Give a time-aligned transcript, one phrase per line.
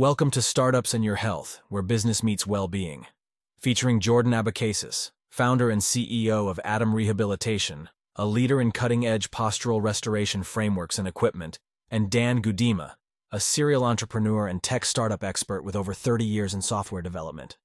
[0.00, 3.06] Welcome to Startups and Your Health, where business meets well-being.
[3.58, 10.42] Featuring Jordan Abecasis, founder and CEO of Adam Rehabilitation, a leader in cutting-edge postural restoration
[10.42, 11.58] frameworks and equipment,
[11.90, 12.92] and Dan Gudima,
[13.30, 17.58] a serial entrepreneur and tech startup expert with over 30 years in software development.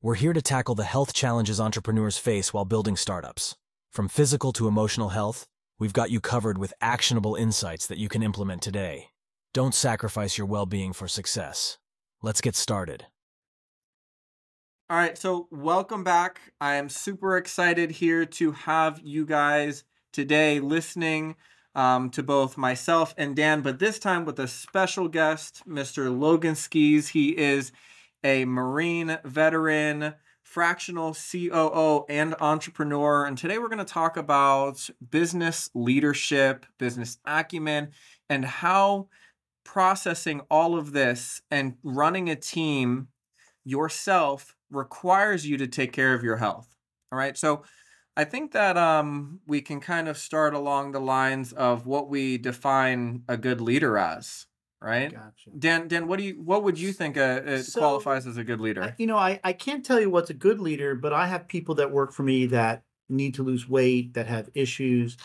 [0.00, 3.56] We're here to tackle the health challenges entrepreneurs face while building startups.
[3.90, 5.48] From physical to emotional health,
[5.80, 9.08] we've got you covered with actionable insights that you can implement today.
[9.52, 11.79] Don't sacrifice your well-being for success.
[12.22, 13.06] Let's get started.
[14.90, 16.40] All right, so welcome back.
[16.60, 21.36] I am super excited here to have you guys today listening
[21.74, 26.14] um, to both myself and Dan, but this time with a special guest, Mr.
[26.18, 27.08] Logan Skees.
[27.08, 27.72] He is
[28.22, 33.24] a Marine veteran, fractional COO, and entrepreneur.
[33.24, 37.92] And today we're going to talk about business leadership, business acumen,
[38.28, 39.08] and how
[39.70, 43.06] processing all of this and running a team
[43.64, 46.74] yourself requires you to take care of your health.
[47.12, 47.38] All right.
[47.38, 47.62] So
[48.16, 52.36] I think that um, we can kind of start along the lines of what we
[52.36, 54.46] define a good leader as.
[54.82, 55.50] Right, Gotcha.
[55.56, 55.88] Dan.
[55.88, 56.40] Dan, what do you?
[56.42, 58.94] What would you think uh, it So, qualifies as a good leader?
[58.98, 61.74] You know, I, I can't tell you what's a good leader, but I have people
[61.74, 65.18] that work for me that need to lose weight, that have issues.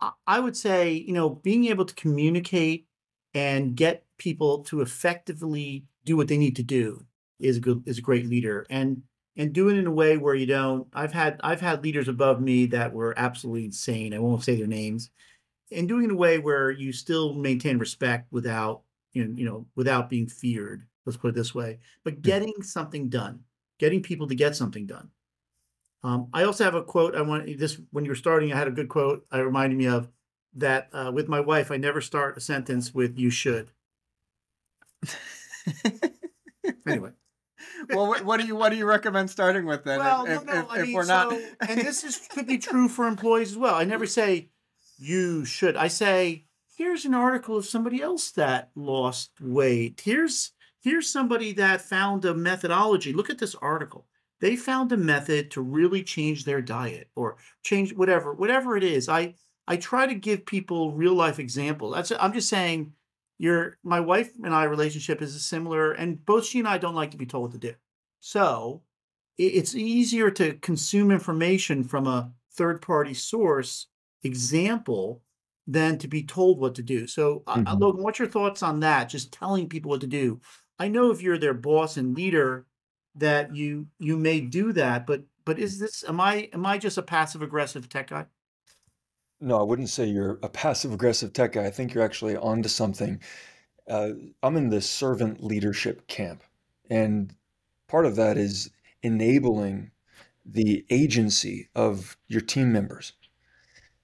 [0.00, 2.86] I, I would say, you know, being able to communicate
[3.34, 7.04] and get people to effectively do what they need to do
[7.40, 8.66] is a good is a great leader.
[8.70, 9.02] And
[9.36, 12.40] and do it in a way where you don't I've had I've had leaders above
[12.40, 14.14] me that were absolutely insane.
[14.14, 15.10] I won't say their names.
[15.72, 19.44] And doing it in a way where you still maintain respect without you know, you
[19.44, 20.86] know, without being feared.
[21.06, 21.78] Let's put it this way.
[22.02, 23.40] But getting something done,
[23.78, 25.10] getting people to get something done.
[26.02, 27.14] Um, I also have a quote.
[27.14, 28.52] I want this when you were starting.
[28.52, 29.24] I had a good quote.
[29.30, 30.08] I reminded me of
[30.54, 31.70] that uh, with my wife.
[31.70, 33.70] I never start a sentence with "you should."
[36.86, 37.10] Anyway,
[37.90, 39.98] well, what, what do you what do you recommend starting with then?
[39.98, 40.60] well, if, no, no.
[40.60, 43.52] if, I if mean, we're not, so, and this is could be true for employees
[43.52, 43.74] as well.
[43.74, 44.50] I never say
[44.98, 45.76] you should.
[45.76, 50.02] I say here's an article of somebody else that lost weight.
[50.04, 53.12] Here's here's somebody that found a methodology.
[53.12, 54.06] Look at this article.
[54.40, 59.08] They found a method to really change their diet or change whatever whatever it is.
[59.08, 59.34] I
[59.66, 61.94] I try to give people real life examples.
[61.94, 62.94] That's I'm just saying
[63.38, 67.10] your my wife and I relationship is similar and both she and I don't like
[67.12, 67.74] to be told what to do.
[68.20, 68.82] So
[69.38, 73.88] it's easier to consume information from a third party source
[74.22, 75.22] example
[75.66, 77.06] than to be told what to do.
[77.06, 77.80] So, uh, uh, Mhm.
[77.80, 79.08] Logan, what's your thoughts on that?
[79.08, 80.40] Just telling people what to do.
[80.78, 82.66] I know if you're their boss and leader
[83.16, 86.98] that you you may do that, but but is this am I am I just
[86.98, 88.26] a passive aggressive tech guy?
[89.40, 91.66] No, I wouldn't say you're a passive aggressive tech guy.
[91.66, 93.20] I think you're actually onto something.
[93.88, 94.12] Uh,
[94.42, 96.44] I'm in the servant leadership camp,
[96.90, 97.34] and
[97.88, 98.70] part of that is
[99.02, 99.92] enabling
[100.46, 103.12] the agency of your team members.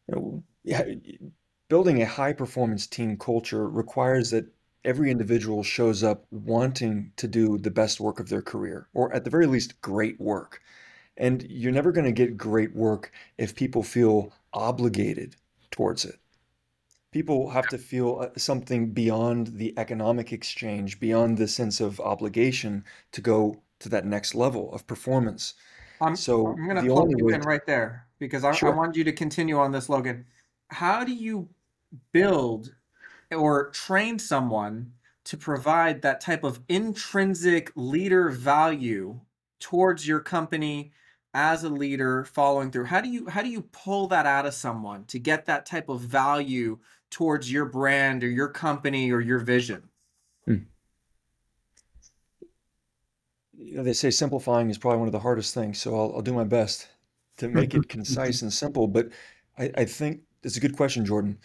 [0.08, 1.24] You know,
[1.68, 4.46] building a high performance team culture requires that
[4.84, 9.24] every individual shows up wanting to do the best work of their career, or at
[9.24, 10.60] the very least, great work.
[11.16, 15.36] And you're never going to get great work if people feel obligated
[15.70, 16.18] towards it.
[17.12, 22.84] People have to feel uh, something beyond the economic exchange, beyond the sense of obligation
[23.12, 25.54] to go to that next level of performance.
[26.00, 28.96] I'm So I'm gonna the plug you in to, right there because I, I want
[28.96, 30.24] you to continue on this, Logan.
[30.68, 31.48] How do you
[32.12, 32.72] build
[33.32, 34.92] or train someone
[35.24, 39.20] to provide that type of intrinsic leader value
[39.58, 40.92] towards your company
[41.34, 42.84] as a leader following through?
[42.84, 45.88] How do you how do you pull that out of someone to get that type
[45.88, 46.78] of value
[47.10, 49.88] towards your brand or your company or your vision?
[50.44, 50.56] Hmm.
[53.56, 56.22] You know, they say simplifying is probably one of the hardest things, so I'll, I'll
[56.22, 56.88] do my best
[57.36, 58.88] to make it concise and simple.
[58.88, 59.10] But
[59.58, 61.38] I, I think it's a good question, Jordan.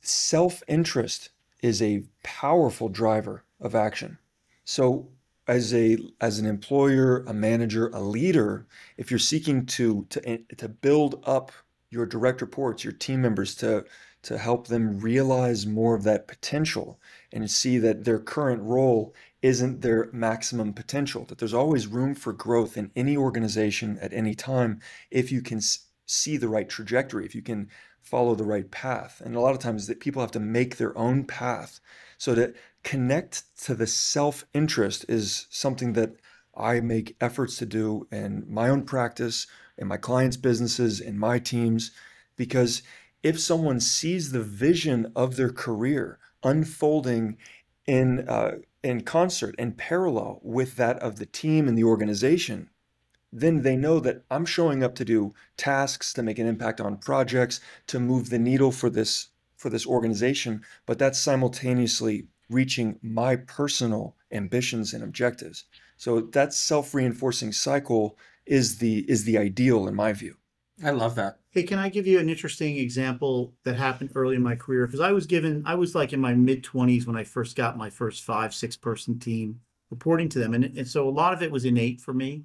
[0.00, 1.30] Self-interest
[1.62, 4.18] is a powerful driver of action.
[4.64, 5.08] So
[5.46, 8.66] as a as an employer, a manager, a leader,
[8.96, 11.52] if you're seeking to to eh, to build up
[11.90, 13.84] your direct reports, your team members to
[14.22, 17.00] to help them realize more of that potential
[17.32, 22.32] and see that their current role isn't their maximum potential, that there's always room for
[22.32, 24.80] growth in any organization at any time
[25.12, 25.60] if you can
[26.06, 27.68] see the right trajectory, if you can
[28.00, 29.22] follow the right path.
[29.24, 31.80] And a lot of times that people have to make their own path.
[32.18, 32.54] So to
[32.86, 36.14] connect to the self-interest is something that
[36.56, 41.40] I make efforts to do in my own practice, in my clients' businesses, in my
[41.40, 41.90] teams,
[42.36, 42.82] because
[43.24, 47.38] if someone sees the vision of their career unfolding
[47.88, 52.70] in uh, in concert and parallel with that of the team and the organization,
[53.32, 56.98] then they know that I'm showing up to do tasks, to make an impact on
[56.98, 63.36] projects, to move the needle for this for this organization, but that's simultaneously reaching my
[63.36, 65.64] personal ambitions and objectives.
[65.96, 70.36] So that self-reinforcing cycle is the is the ideal in my view.
[70.84, 71.38] I love that.
[71.50, 74.86] Hey, can I give you an interesting example that happened early in my career?
[74.86, 77.78] Because I was given, I was like in my mid 20s when I first got
[77.78, 79.60] my first five, six person team
[79.90, 80.52] reporting to them.
[80.52, 82.44] And, and so a lot of it was innate for me.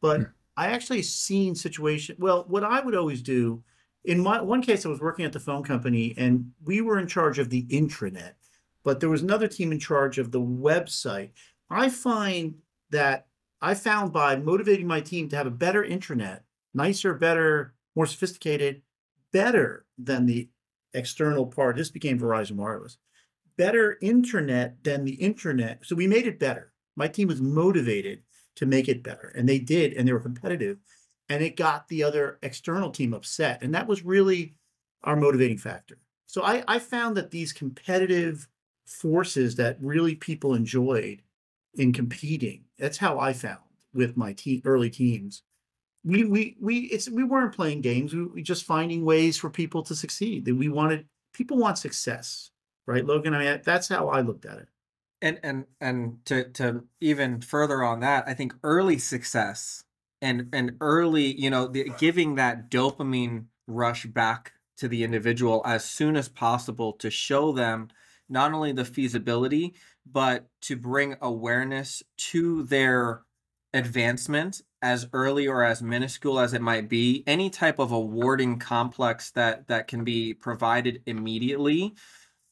[0.00, 0.26] But Hmm.
[0.56, 2.16] I actually seen situation.
[2.18, 3.64] Well, what I would always do
[4.04, 7.06] in my one case, I was working at the phone company and we were in
[7.06, 8.34] charge of the intranet,
[8.84, 11.30] but there was another team in charge of the website.
[11.70, 12.54] I find
[12.90, 13.26] that
[13.60, 16.40] I found by motivating my team to have a better intranet,
[16.74, 18.82] nicer, better, more sophisticated,
[19.32, 20.48] better than the
[20.94, 21.76] external part.
[21.76, 22.98] This became Verizon Wireless.
[23.56, 25.80] Better internet than the internet.
[25.84, 26.72] So we made it better.
[26.96, 28.22] My team was motivated
[28.56, 30.78] to make it better, and they did, and they were competitive.
[31.28, 33.62] And it got the other external team upset.
[33.62, 34.56] And that was really
[35.04, 35.98] our motivating factor.
[36.26, 38.48] So I, I found that these competitive
[38.86, 41.22] forces that really people enjoyed
[41.74, 43.60] in competing, that's how I found
[43.94, 45.42] with my team early teams
[46.04, 48.14] we we we it's we weren't playing games.
[48.14, 50.44] We, we just finding ways for people to succeed.
[50.44, 52.50] That we wanted people want success,
[52.86, 53.34] right, Logan?
[53.34, 54.68] I mean, that's how I looked at it.
[55.20, 59.84] And and and to to even further on that, I think early success
[60.20, 65.84] and and early, you know, the, giving that dopamine rush back to the individual as
[65.84, 67.88] soon as possible to show them
[68.32, 69.74] not only the feasibility
[70.10, 73.22] but to bring awareness to their
[73.74, 79.30] advancement as early or as minuscule as it might be any type of awarding complex
[79.30, 81.94] that that can be provided immediately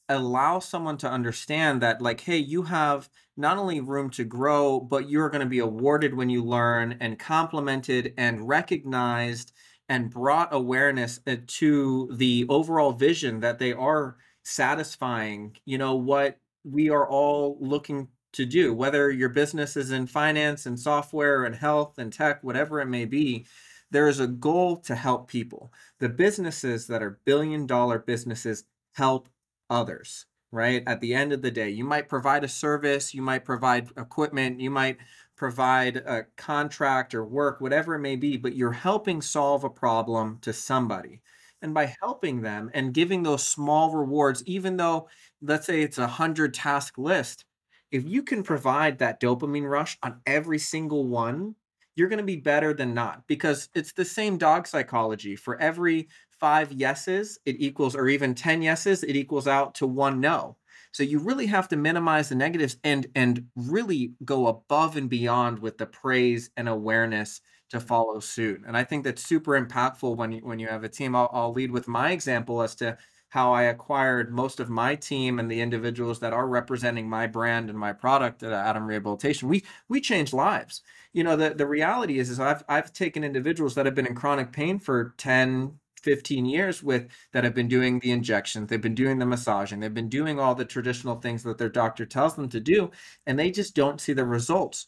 [0.09, 5.09] allow someone to understand that like hey you have not only room to grow but
[5.09, 9.53] you're going to be awarded when you learn and complimented and recognized
[9.89, 16.39] and brought awareness uh, to the overall vision that they are satisfying you know what
[16.65, 21.57] we are all looking to do whether your business is in finance and software and
[21.57, 23.47] health and tech whatever it may be
[23.91, 25.73] there is a goal to help people.
[25.99, 29.29] The businesses that are billion dollar businesses help
[29.69, 30.83] others right?
[30.85, 34.61] At the end of the day you might provide a service you might provide equipment
[34.61, 34.99] you might
[35.37, 40.39] provide a contract or work whatever it may be but you're helping solve a problem
[40.43, 41.21] to somebody
[41.63, 45.09] and by helping them and giving those small rewards even though
[45.43, 47.45] let's say it's a 100 task list
[47.91, 51.55] if you can provide that dopamine rush on every single one
[51.97, 55.37] you're going to be better than not because it's the same dog psychology.
[55.37, 60.21] For every five yeses it equals or even 10 yeses it equals out to one
[60.21, 60.57] no.
[60.93, 65.59] So you really have to minimize the negatives and and really go above and beyond
[65.59, 67.41] with the praise and awareness
[67.71, 70.89] to follow suit and i think that's super impactful when you when you have a
[70.89, 72.99] team i'll, I'll lead with my example as to
[73.31, 77.71] how I acquired most of my team and the individuals that are representing my brand
[77.71, 79.49] and my product at Adam Rehabilitation.
[79.49, 80.83] We we changed lives.
[81.13, 84.17] You know, the, the reality is is I've I've taken individuals that have been in
[84.17, 88.95] chronic pain for 10, 15 years with that have been doing the injections, they've been
[88.95, 92.49] doing the massaging, they've been doing all the traditional things that their doctor tells them
[92.49, 92.91] to do,
[93.27, 94.87] and they just don't see the results.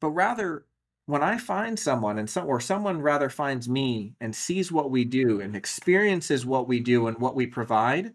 [0.00, 0.64] But rather
[1.06, 5.04] when I find someone and some or someone rather finds me and sees what we
[5.04, 8.12] do and experiences what we do and what we provide,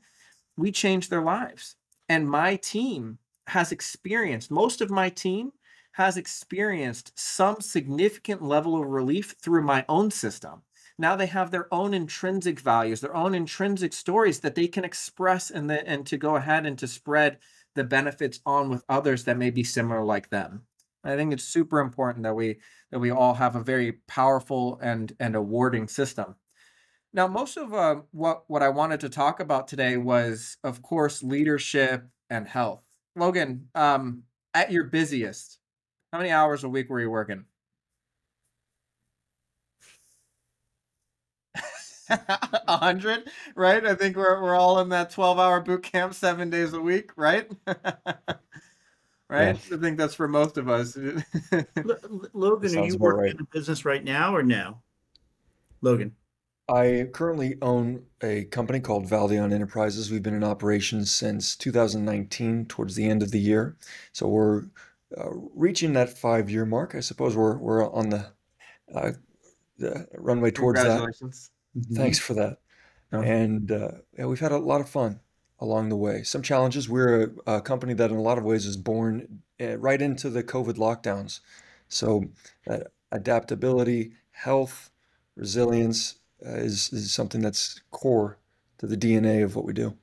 [0.58, 1.76] we change their lives.
[2.10, 5.52] And my team has experienced, most of my team
[5.94, 10.62] has experienced some significant level of relief through my own system.
[11.00, 15.52] Now they have their own intrinsic values, their own intrinsic stories that they can express
[15.52, 17.40] and, the, and to go ahead and to spread
[17.76, 20.64] the benefits on with others that may be similar like them.
[21.08, 22.60] I think it's super important that we
[22.92, 26.36] that we all have a very powerful and and awarding system.
[27.14, 31.24] Now, most of uh, what what I wanted to talk about today was, of course,
[31.24, 32.84] leadership and health.
[33.16, 34.24] Logan, um,
[34.54, 35.60] at your busiest,
[36.14, 37.46] how many hours a week were you working?
[42.10, 43.86] A hundred, right?
[43.86, 47.12] I think we're we're all in that twelve hour boot camp, seven days a week,
[47.18, 47.50] right?
[49.30, 49.50] right?
[49.50, 50.98] I think that's for most of us.
[51.52, 53.32] L- L- Logan, are you working right.
[53.32, 54.82] in a business right now or no?
[55.82, 56.16] Logan.
[56.70, 60.12] I currently own a company called Valdeon Enterprises.
[60.12, 63.78] We've been in operation since 2019, towards the end of the year.
[64.12, 64.64] So we're
[65.18, 66.94] uh, reaching that five-year mark.
[66.94, 68.26] I suppose we're we're on the
[68.94, 69.12] uh,
[69.78, 71.08] the runway towards that.
[71.94, 72.58] Thanks for that.
[73.14, 73.22] Yeah.
[73.22, 75.22] And uh, yeah, we've had a lot of fun
[75.60, 76.24] along the way.
[76.24, 76.88] Some challenges.
[76.88, 80.30] We're a, a company that, in a lot of ways, is born uh, right into
[80.30, 81.40] the COVID lockdowns.
[81.88, 82.26] So
[82.70, 82.80] uh,
[83.12, 84.92] adaptability, health,
[85.36, 88.38] resilience uh, is, is something that's core
[88.78, 89.96] to the DNA of what we do.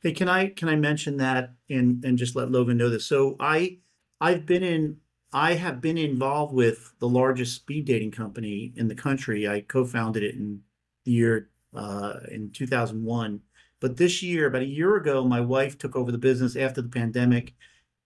[0.00, 3.04] Hey, can I can I mention that and and just let Logan know this?
[3.04, 3.78] So I
[4.20, 4.98] I've been in
[5.32, 9.46] I have been involved with the largest speed dating company in the country.
[9.48, 10.62] I co-founded it in
[11.04, 13.40] the year uh, in 2001.
[13.80, 16.88] But this year, about a year ago, my wife took over the business after the
[16.88, 17.54] pandemic,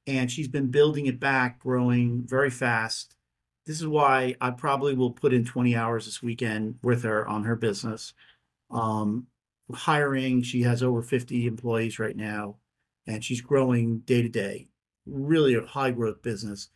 [0.06, 3.14] and she's been building it back, growing very fast.
[3.66, 7.44] This is why I probably will put in 20 hours this weekend with her on
[7.44, 8.12] her business.
[8.70, 9.28] Um,
[9.72, 12.56] hiring, she has over 50 employees right now,
[13.06, 14.68] and she's growing day to day.
[15.06, 16.68] Really a high growth business.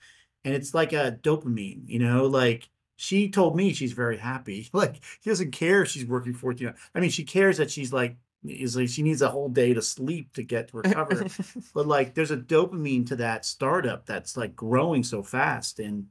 [0.45, 4.69] And it's like a dopamine, you know, like she told me she's very happy.
[4.73, 6.79] Like she doesn't care if she's working 14 hours.
[6.95, 8.17] I mean, she cares that she's like
[8.49, 11.27] is like she needs a whole day to sleep to get to recover.
[11.75, 16.07] but like there's a dopamine to that startup that's like growing so fast and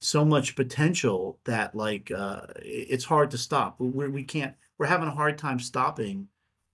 [0.00, 3.76] so much potential that like uh it's hard to stop.
[3.78, 6.28] We we can't we're having a hard time stopping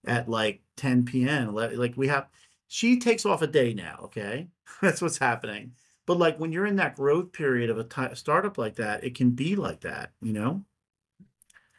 [0.07, 1.55] at like 10 p.m.
[1.55, 2.29] Like we have
[2.69, 4.49] she takes off a day now, okay?
[4.83, 5.73] That's what's happening.
[6.07, 9.17] But like when you're in that growth period of a t- startup like that, it
[9.17, 10.65] can be like that, you know?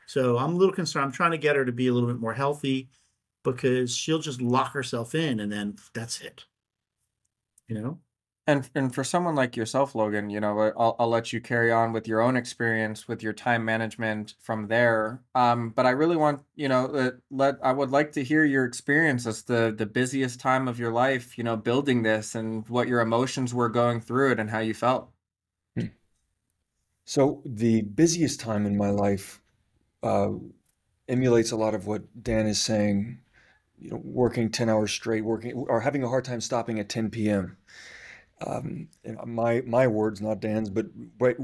[0.06, 1.06] So I'm a little concerned.
[1.06, 2.90] I'm trying to get her to be a little bit more healthy
[3.52, 6.46] because she'll just lock herself in and then that's it.
[7.68, 8.00] You know?
[8.50, 11.92] And and for someone like yourself, Logan, you know, I'll I'll let you carry on
[11.92, 15.22] with your own experience with your time management from there.
[15.36, 18.64] Um, but I really want, you know, uh, let I would like to hear your
[18.64, 22.88] experience as the the busiest time of your life, you know, building this and what
[22.88, 25.10] your emotions were going through it and how you felt.
[25.78, 25.88] Hmm.
[27.04, 29.42] So the busiest time in my life
[30.04, 30.30] uh,
[31.10, 33.20] emulates a lot of what Dan is saying.
[33.80, 37.10] You know, working 10 hours straight, working or having a hard time stopping at 10
[37.10, 37.58] p.m
[38.46, 38.88] um,
[39.26, 40.88] my my words, not Dan's, but
[41.20, 41.38] right,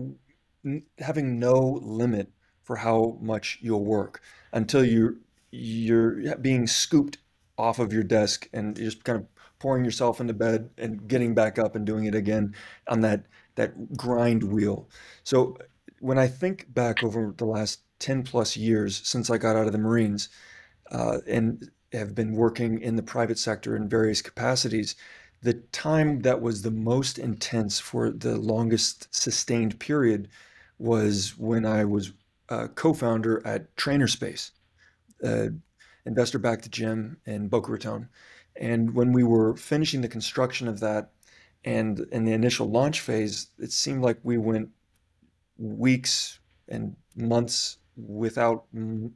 [1.00, 2.32] having no limit
[2.63, 4.22] for how much you'll work
[4.52, 5.20] until you
[5.52, 7.18] you're being scooped
[7.58, 9.28] off of your desk and just kind of
[9.60, 12.54] pouring yourself into bed and getting back up and doing it again
[12.88, 13.25] on that
[13.56, 14.88] that grind wheel.
[15.24, 15.58] So
[16.00, 19.72] when I think back over the last 10 plus years since I got out of
[19.72, 20.30] the Marines
[20.92, 24.96] uh, and have been working in the private sector in various capacities,
[25.42, 30.30] the time that was the most intense for the longest sustained period
[30.80, 32.14] was when I was
[32.50, 34.52] a co-founder at Trainer Space,
[35.24, 35.48] uh,
[36.06, 38.10] investor-backed gym in Boca Raton.
[38.56, 41.12] And when we were finishing the construction of that
[41.66, 44.70] and in the initial launch phase, it seemed like we went
[45.58, 48.66] weeks and months without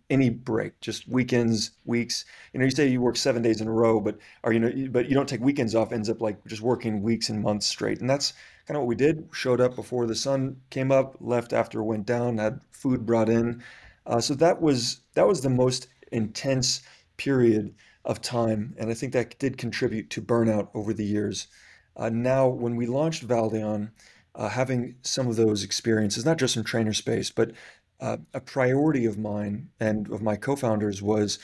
[0.10, 2.26] any break, just weekends, weeks.
[2.54, 4.90] You know, you say you work seven days in a row, but or you know,
[4.90, 5.92] but you don't take weekends off.
[5.92, 8.34] Ends up like just working weeks and months straight, and that's
[8.68, 9.28] kind of what we did.
[9.32, 13.30] Showed up before the sun came up, left after it went down, had food brought
[13.30, 13.64] in.
[14.06, 16.82] Uh, so that was that was the most intense
[17.18, 17.74] period
[18.06, 21.48] of time, and I think that did contribute to burnout over the years.
[21.96, 23.90] Uh, now, when we launched Valdeon,
[24.38, 27.52] uh, having some of those experiences, not just in trainer space, but
[28.00, 31.40] uh, a priority of mine and of my co-founders was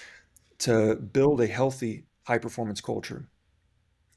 [0.60, 3.28] to build a healthy high performance culture.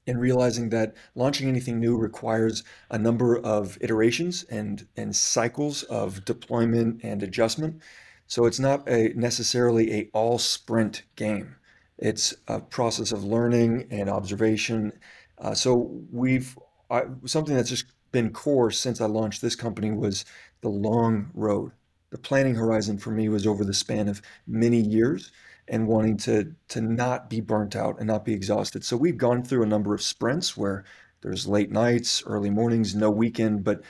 [0.08, 6.24] And realizing that launching anything new requires a number of iterations and and cycles of
[6.24, 7.82] deployment and adjustment.
[8.28, 11.56] So it's not a necessarily a all sprint game.
[11.98, 14.92] It's a process of learning and observation.
[15.38, 15.74] Uh, so
[16.12, 16.56] we've
[16.90, 20.24] I, something that's just been core since i launched this company was
[20.60, 21.72] the long road
[22.10, 25.32] the planning horizon for me was over the span of many years
[25.68, 28.84] and wanting to to not be burnt out and not be exhausted.
[28.84, 30.84] So we've gone through a number of sprints where
[31.22, 33.64] there's late nights, early mornings, no weekend.
[33.64, 33.82] But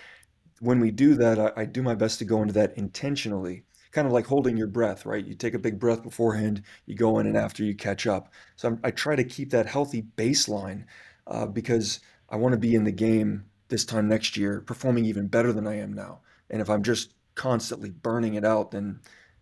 [0.60, 4.06] when we do that, I, I do my best to go into that intentionally, kind
[4.06, 5.24] of like holding your breath, right?
[5.24, 8.32] You take a big breath beforehand, you go in, and after you catch up.
[8.56, 10.84] So I'm, i try to keep that healthy baseline
[11.26, 15.26] uh, because I want to be in the game this time next year, performing even
[15.26, 16.20] better than I am now.
[16.48, 18.98] And if I'm just constantly burning it out, then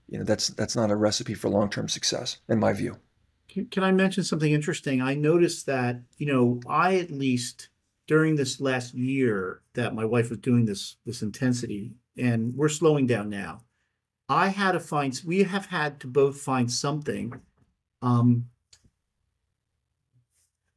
[0.09, 2.99] you know that's that's not a recipe for long-term success, in my view.
[3.49, 5.01] Can, can I mention something interesting?
[5.01, 7.69] I noticed that you know I at least
[8.07, 13.07] during this last year that my wife was doing this this intensity, and we're slowing
[13.07, 13.63] down now.
[14.29, 17.41] I had to find we have had to both find something.
[18.03, 18.49] Um,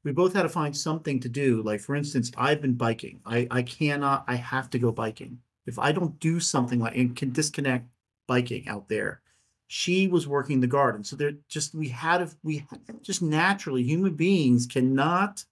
[0.04, 1.62] we both had to find something to do.
[1.62, 3.20] Like for instance, I've been biking.
[3.26, 4.24] I I cannot.
[4.28, 7.88] I have to go biking if I don't do something like and can disconnect
[8.28, 9.22] biking out there,
[9.68, 11.04] she was working the garden.
[11.04, 12.66] So there just we had we
[13.02, 15.44] just naturally human beings cannot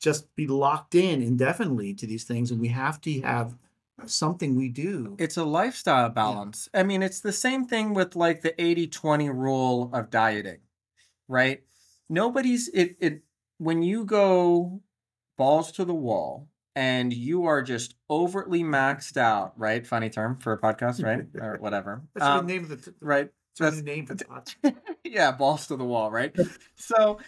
[0.00, 3.56] just be locked in indefinitely to these things and we have to have
[4.04, 6.68] something we do It's a lifestyle balance.
[6.74, 10.58] I mean, it's the same thing with like the 80-20 rule of dieting,
[11.26, 11.62] right?
[12.10, 13.22] Nobody's it it
[13.58, 14.82] when you go
[15.38, 19.86] balls to the wall and you are just overtly maxed out, right?
[19.86, 21.26] Funny term for a podcast, right?
[21.40, 22.02] or whatever.
[22.14, 23.30] that's Um, the name of the t- right.
[23.58, 24.76] that's the name for the podcast.
[25.04, 26.34] yeah, balls to the wall, right?
[26.76, 27.18] So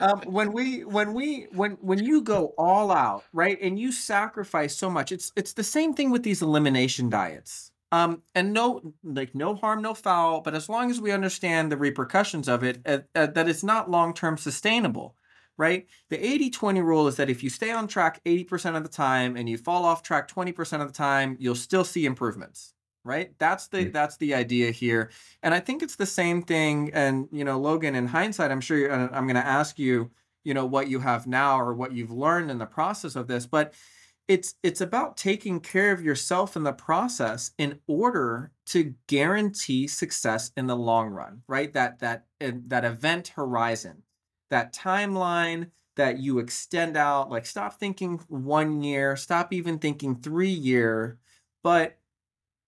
[0.00, 4.76] um, when we when we when when you go all out, right, and you sacrifice
[4.76, 7.70] so much, it's it's the same thing with these elimination diets.
[7.90, 11.76] Um, and no, like no harm, no foul, but as long as we understand the
[11.76, 15.14] repercussions of it, uh, uh, that it's not long term sustainable,
[15.58, 15.86] right?
[16.10, 19.36] The 80 20 rule is that if you stay on track 80% of the time
[19.36, 23.32] and you fall off track 20% of the time, you'll still see improvements, right?
[23.38, 23.92] That's the Mm.
[23.92, 25.10] that's the idea here.
[25.42, 26.90] And I think it's the same thing.
[26.94, 30.10] And you know, Logan, in hindsight, I'm sure you're, uh, I'm going to ask you,
[30.44, 33.46] you know, what you have now or what you've learned in the process of this.
[33.46, 33.74] But
[34.28, 40.52] it's it's about taking care of yourself in the process in order to guarantee success
[40.56, 41.72] in the long run, right?
[41.72, 44.02] That that that event horizon,
[44.52, 47.30] that timeline that you extend out.
[47.30, 51.18] Like, stop thinking one year, stop even thinking three year,
[51.62, 51.98] but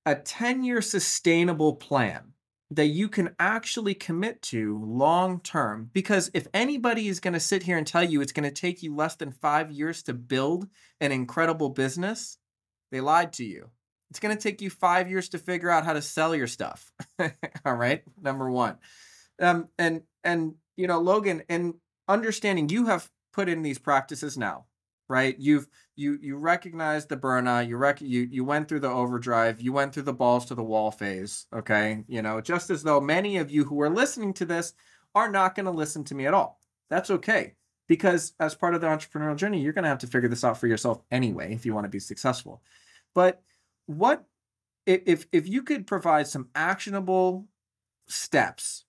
[0.07, 2.33] a 10 year sustainable plan
[2.71, 5.91] that you can actually commit to long term.
[5.93, 8.83] Because if anybody is going to sit here and tell you it's going to take
[8.83, 10.67] you less than five years to build
[11.01, 12.39] an incredible business,
[12.91, 13.71] they lied to you.
[14.11, 16.91] It's going to take you five years to figure out how to sell your stuff.
[17.65, 18.03] All right.
[18.21, 18.79] Number one.
[19.41, 21.75] Um, and, and, you know, Logan, and
[22.09, 24.67] understanding you have put in these practices now,
[25.09, 25.37] right?
[25.39, 29.73] You've, you you recognize the burnout you rec- you you went through the overdrive you
[29.73, 32.05] went through the balls to the wall phase okay?
[32.09, 34.75] You know just as though many of you who are listening to this
[35.15, 36.61] are not going to listen to me at all.
[36.91, 37.55] That's okay
[37.87, 40.59] because as part of the entrepreneurial journey you're going to have to figure this out
[40.59, 42.63] for yourself anyway if you want to be successful.
[43.15, 43.41] But
[43.87, 44.25] what
[44.87, 47.47] if if, if you could provide some actionable
[48.09, 48.84] steps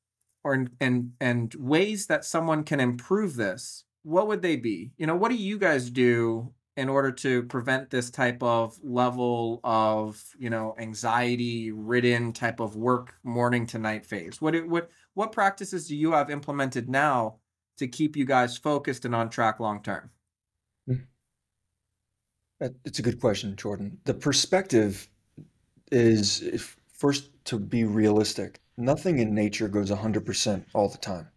[0.45, 5.15] or and and ways that someone can improve this what would they be you know
[5.15, 10.49] what do you guys do in order to prevent this type of level of you
[10.49, 15.95] know anxiety ridden type of work morning to night phase what what what practices do
[15.95, 17.36] you have implemented now
[17.77, 20.12] to keep you guys focused and on track long term
[20.88, 20.95] hmm.
[22.86, 23.97] It's a good question, Jordan.
[24.05, 25.10] The perspective
[25.91, 28.62] is first to be realistic.
[28.77, 31.27] Nothing in nature goes 100% all the time.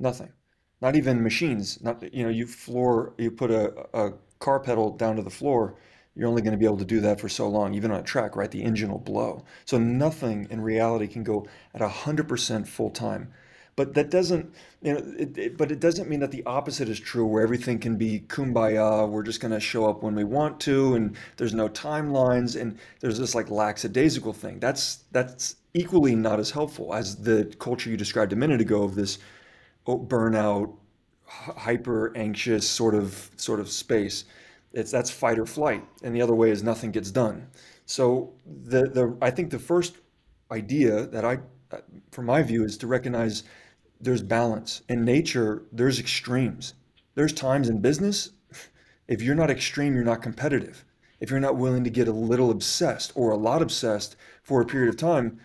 [0.00, 0.32] Nothing.
[0.80, 1.80] Not even machines.
[1.82, 5.76] Not, you know, you floor, you put a, a car pedal down to the floor,
[6.14, 8.02] you're only going to be able to do that for so long, even on a
[8.02, 8.50] track, right?
[8.50, 9.44] The engine will blow.
[9.64, 13.32] So nothing in reality can go at 100% full time.
[13.78, 16.98] But that doesn't, you know, it, it, but it doesn't mean that the opposite is
[16.98, 19.08] true, where everything can be kumbaya.
[19.08, 22.76] We're just going to show up when we want to, and there's no timelines, and
[22.98, 24.58] there's this like lackadaisical thing.
[24.58, 28.96] That's that's equally not as helpful as the culture you described a minute ago of
[28.96, 29.20] this
[29.86, 30.74] oh, burnout,
[31.24, 34.24] hyper anxious sort of sort of space.
[34.72, 37.46] It's that's fight or flight, and the other way is nothing gets done.
[37.86, 39.98] So the the I think the first
[40.50, 41.38] idea that I,
[41.70, 41.78] uh,
[42.10, 43.44] from my view, is to recognize
[44.00, 45.64] there's balance in nature.
[45.72, 46.74] There's extremes.
[47.14, 48.30] There's times in business.
[49.06, 50.84] If you're not extreme, you're not competitive.
[51.20, 54.66] If you're not willing to get a little obsessed or a lot obsessed for a
[54.66, 55.40] period of time,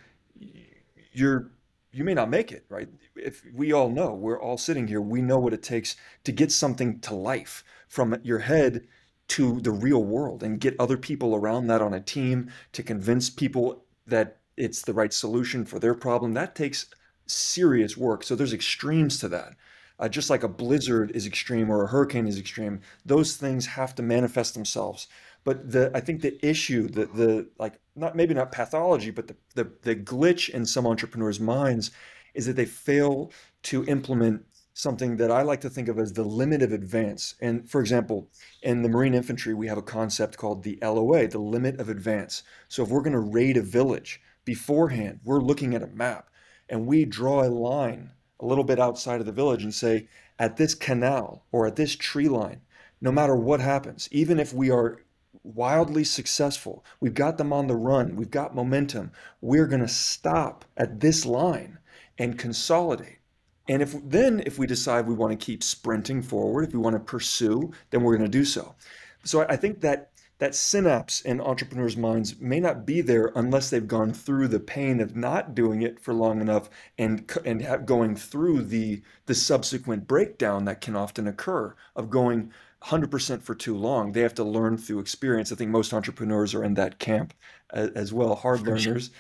[1.12, 1.52] you're
[1.94, 2.90] you may not make it, right?
[3.16, 6.52] If we all know, we're all sitting here, we know what it takes to get
[6.52, 8.88] something to life from your head
[9.28, 13.30] to the real world and get other people around that on a team to convince
[13.30, 16.34] people that it's the right solution for their problem.
[16.34, 16.88] That takes
[17.26, 18.24] serious work.
[18.24, 19.56] So there's extremes to that.
[20.00, 23.94] Uh, just like a blizzard is extreme or a hurricane is extreme, those things have
[23.96, 25.08] to manifest themselves.
[25.44, 29.36] But the I think the issue, the the like not maybe not pathology, but the
[29.56, 31.92] the, the glitch in some entrepreneurs' minds
[32.34, 33.32] is that they fail
[33.64, 37.36] to implement something that I like to think of as the limit of advance.
[37.40, 38.30] And for example,
[38.64, 42.42] in the Marine Infantry, we have a concept called the LOA, the limit of advance.
[42.68, 46.30] So if we're going to raid a village beforehand, we're looking at a map
[46.70, 50.08] and we draw a line a little bit outside of the village and say,
[50.40, 52.62] at this canal or at this tree line,
[53.02, 55.02] no matter what happens, even if we are
[55.44, 60.66] wildly successful, we've got them on the run, we've got momentum, we're going to stop
[60.78, 61.78] at this line
[62.18, 63.20] and consolidate.
[63.68, 66.96] And if then if we decide we want to keep sprinting forward, if we want
[66.96, 68.76] to pursue, then we're going to do so.
[69.24, 70.12] So I I think that
[70.44, 75.00] that synapse in entrepreneurs' minds may not be there unless they've gone through the pain
[75.00, 80.06] of not doing it for long enough and and have, going through the the subsequent
[80.06, 82.52] breakdown that can often occur of going
[82.84, 84.12] 100% for too long.
[84.12, 85.50] They have to learn through experience.
[85.50, 87.34] I think most entrepreneurs are in that camp
[87.70, 89.12] as, as well, hard learners.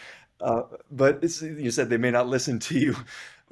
[0.41, 2.97] Uh, but you said they may not listen to you.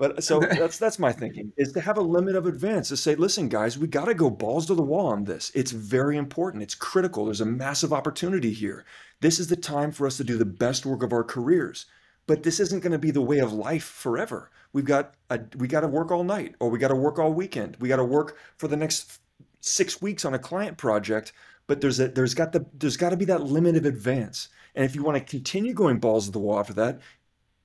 [0.01, 2.97] But uh, so that's that's my thinking is to have a limit of advance to
[2.97, 5.51] say, listen, guys, we got to go balls to the wall on this.
[5.53, 6.63] It's very important.
[6.63, 7.25] It's critical.
[7.25, 8.83] There's a massive opportunity here.
[9.19, 11.85] This is the time for us to do the best work of our careers.
[12.25, 14.49] But this isn't going to be the way of life forever.
[14.73, 17.31] We've got a, we got to work all night, or we got to work all
[17.31, 17.77] weekend.
[17.79, 19.19] We got to work for the next
[19.59, 21.31] six weeks on a client project.
[21.67, 24.49] But there's a there's got the there's got to be that limit of advance.
[24.73, 27.01] And if you want to continue going balls to the wall after that,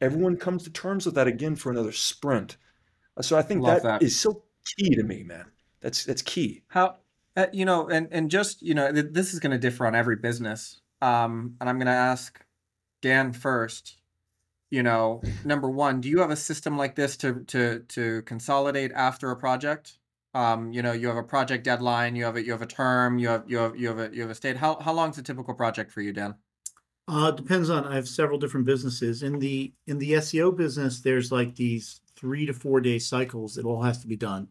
[0.00, 2.56] everyone comes to terms with that again for another sprint.
[3.16, 4.42] Uh, so I think that, that is so
[4.76, 5.46] key to me, man.
[5.80, 6.62] That's that's key.
[6.68, 6.96] How
[7.36, 10.16] uh, you know, and and just you know, this is going to differ on every
[10.16, 10.80] business.
[11.02, 12.44] Um, and I'm going to ask
[13.02, 13.96] Dan first.
[14.68, 18.92] You know, number one, do you have a system like this to to to consolidate
[18.92, 19.98] after a project?
[20.34, 23.18] Um, you know, you have a project deadline, you have a you have a term,
[23.18, 24.56] you have you have you have a you have a state.
[24.56, 26.34] How how long is a typical project for you, Dan?
[27.08, 27.84] Uh, depends on.
[27.86, 31.00] I have several different businesses in the in the SEO business.
[31.00, 33.58] There's like these three to four day cycles.
[33.58, 34.48] It all has to be done.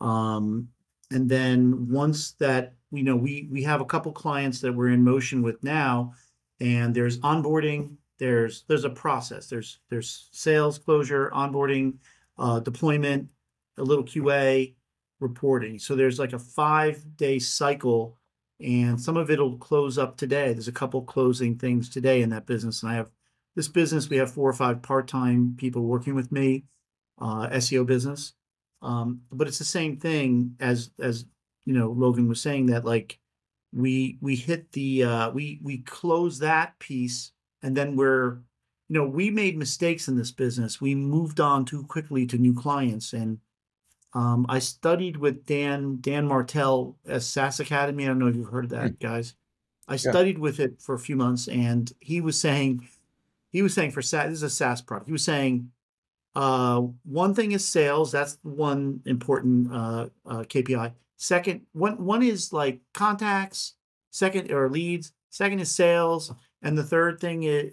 [0.00, 0.68] Um,
[1.10, 5.02] and then once that you know, we we have a couple clients that we're in
[5.02, 6.14] motion with now,
[6.60, 7.96] and there's onboarding.
[8.18, 9.48] There's there's a process.
[9.48, 11.94] There's there's sales closure, onboarding,
[12.38, 13.28] uh, deployment,
[13.78, 14.74] a little QA,
[15.20, 15.78] reporting.
[15.78, 18.16] So there's like a five day cycle
[18.60, 20.52] and some of it'll close up today.
[20.52, 23.10] There's a couple closing things today in that business, and I have
[23.56, 24.08] this business.
[24.08, 26.64] We have four or five part-time people working with me,
[27.20, 28.34] uh, SEO business,
[28.82, 31.24] um, but it's the same thing as as
[31.64, 31.90] you know.
[31.90, 33.18] Logan was saying that like
[33.72, 38.38] we we hit the uh, we we close that piece, and then we're
[38.88, 40.80] you know we made mistakes in this business.
[40.80, 43.38] We moved on too quickly to new clients, and
[44.14, 48.04] um, I studied with Dan Dan Martell at SaaS Academy.
[48.04, 49.06] I don't know if you've heard of that, hmm.
[49.06, 49.34] guys.
[49.86, 52.88] I studied with it for a few months, and he was saying,
[53.50, 55.08] he was saying for SaaS, this is a SaaS product.
[55.08, 55.70] He was saying,
[56.34, 58.10] uh, one thing is sales.
[58.10, 60.92] That's one important uh, uh, KPI.
[61.16, 63.74] Second, one one is like contacts.
[64.10, 65.12] Second or leads.
[65.30, 67.72] Second is sales, and the third thing is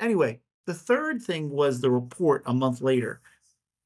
[0.00, 0.40] anyway.
[0.66, 3.20] The third thing was the report a month later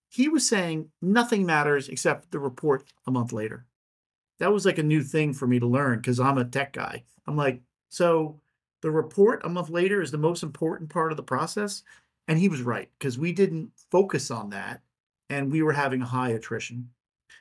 [0.08, 3.66] he was saying nothing matters except the report a month later.
[4.38, 7.04] That was like a new thing for me to learn because I'm a tech guy.
[7.26, 8.40] I'm like, so
[8.82, 11.82] the report a month later is the most important part of the process.
[12.28, 14.82] And he was right because we didn't focus on that
[15.28, 16.90] and we were having a high attrition.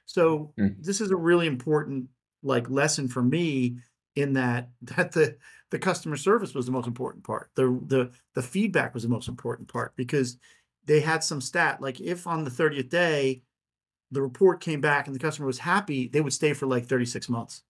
[0.05, 0.75] So mm.
[0.83, 2.07] this is a really important
[2.43, 3.77] like lesson for me
[4.15, 5.37] in that that the
[5.69, 7.51] the customer service was the most important part.
[7.55, 10.37] The the the feedback was the most important part because
[10.87, 13.43] they had some stat like if on the 30th day
[14.11, 17.27] the report came back and the customer was happy, they would stay for like 36
[17.29, 17.63] months.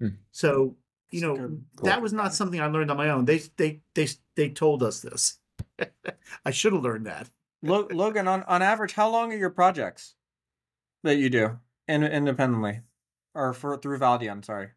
[0.00, 0.08] Hmm.
[0.32, 0.76] So,
[1.10, 1.58] you know, cool.
[1.82, 3.24] that was not something I learned on my own.
[3.24, 5.38] They they they they told us this.
[6.44, 7.30] I should have learned that.
[7.62, 10.16] Logan, on, on average, how long are your projects
[11.02, 12.80] that you do in, independently
[13.34, 14.44] or for through Valdeon?
[14.44, 14.68] Sorry.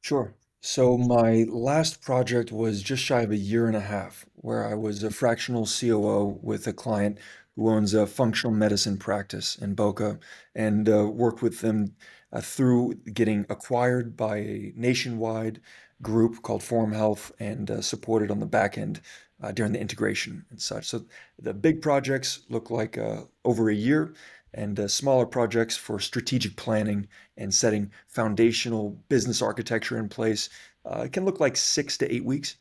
[0.00, 0.34] Sure.
[0.62, 4.74] So my last project was just shy of a year and a half, where I
[4.74, 7.18] was a fractional COO with a client
[7.56, 10.18] who owns a functional medicine practice in Boca,
[10.54, 11.94] and uh, worked with them
[12.32, 15.60] uh, through getting acquired by a nationwide
[16.02, 19.00] group called Forum Health, and uh, supported on the back end
[19.42, 20.86] uh, during the integration and such.
[20.86, 21.04] So
[21.38, 24.14] the big projects look like uh, over a year,
[24.54, 30.48] and uh, smaller projects for strategic planning and setting foundational business architecture in place
[30.84, 32.56] uh, can look like six to eight weeks.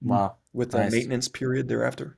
[0.00, 0.36] Wow.
[0.52, 0.92] With nice.
[0.92, 2.16] a maintenance period thereafter.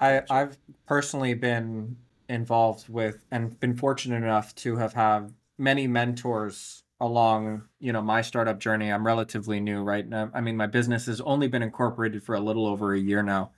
[0.00, 0.56] I, I've
[0.86, 1.96] personally been
[2.28, 8.20] involved with and been fortunate enough to have had many mentors along you know my
[8.20, 12.22] startup journey i'm relatively new right now i mean my business has only been incorporated
[12.22, 13.50] for a little over a year now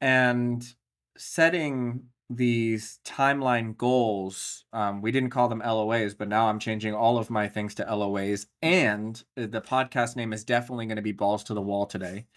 [0.00, 0.74] and
[1.16, 4.64] setting these timeline goals.
[4.72, 7.84] Um, we didn't call them LOAs, but now I'm changing all of my things to
[7.84, 8.46] LOAs.
[8.60, 12.26] And uh, the podcast name is definitely going to be Balls to the Wall today.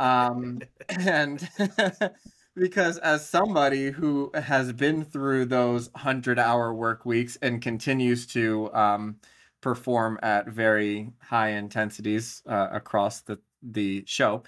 [0.00, 1.48] Um, and
[2.54, 8.72] because as somebody who has been through those 100 hour work weeks and continues to
[8.72, 9.16] um,
[9.60, 14.44] perform at very high intensities uh, across the, the show,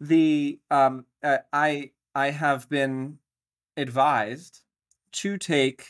[0.00, 3.18] the um, uh, I I have been
[3.76, 4.60] advised
[5.12, 5.86] to take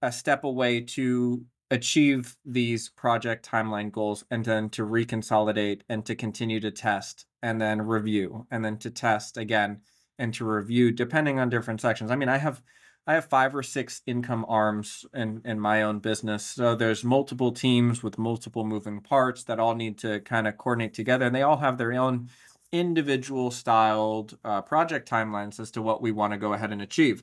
[0.00, 6.14] a step away to achieve these project timeline goals and then to reconsolidate and to
[6.14, 9.80] continue to test and then review and then to test again
[10.18, 12.10] and to review depending on different sections.
[12.10, 12.62] I mean, I have
[13.06, 16.46] I have five or six income arms in, in my own business.
[16.46, 20.94] So there's multiple teams with multiple moving parts that all need to kind of coordinate
[20.94, 21.26] together.
[21.26, 22.28] And they all have their own
[22.72, 27.22] individual styled uh, project timelines as to what we want to go ahead and achieve.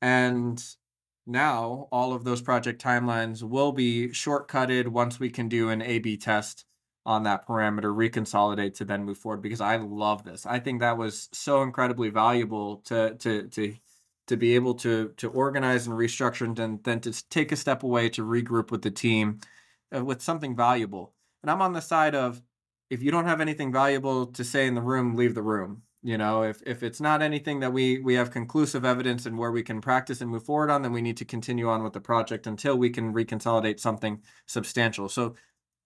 [0.00, 0.64] And
[1.26, 5.98] now all of those project timelines will be shortcutted once we can do an A
[5.98, 6.64] B test
[7.04, 10.44] on that parameter, reconsolidate to then move forward because I love this.
[10.44, 13.74] I think that was so incredibly valuable to to to
[14.26, 18.10] to be able to to organize and restructure and then, to take a step away
[18.10, 19.40] to regroup with the team
[19.94, 21.14] uh, with something valuable.
[21.42, 22.42] And I'm on the side of
[22.90, 25.82] if you don't have anything valuable to say in the room, leave the room.
[26.02, 29.50] You know, if if it's not anything that we we have conclusive evidence and where
[29.50, 32.00] we can practice and move forward on, then we need to continue on with the
[32.00, 35.08] project until we can reconsolidate something substantial.
[35.08, 35.34] So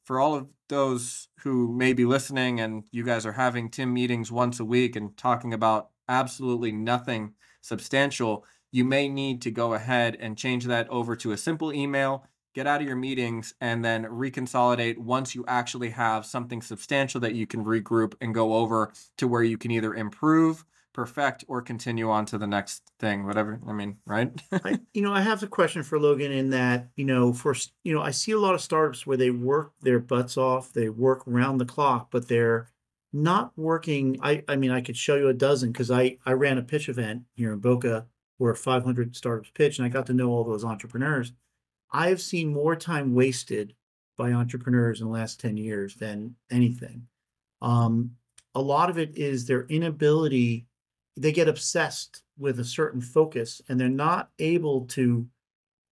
[0.04, 4.30] for all of those who may be listening and you guys are having Tim meetings
[4.30, 10.16] once a week and talking about absolutely nothing substantial, you may need to go ahead
[10.20, 14.04] and change that over to a simple email get out of your meetings and then
[14.04, 19.26] reconsolidate once you actually have something substantial that you can regroup and go over to
[19.26, 23.72] where you can either improve perfect or continue on to the next thing whatever i
[23.72, 24.30] mean right?
[24.52, 27.94] I, you know i have a question for logan in that you know for you
[27.94, 31.22] know i see a lot of startups where they work their butts off they work
[31.26, 32.68] round the clock but they're
[33.12, 36.58] not working i i mean i could show you a dozen because i i ran
[36.58, 40.30] a pitch event here in boca where 500 startups pitch and i got to know
[40.30, 41.32] all those entrepreneurs
[41.92, 43.74] I have seen more time wasted
[44.16, 47.06] by entrepreneurs in the last 10 years than anything.
[47.60, 48.12] Um,
[48.54, 50.66] a lot of it is their inability,
[51.16, 55.26] they get obsessed with a certain focus and they're not able to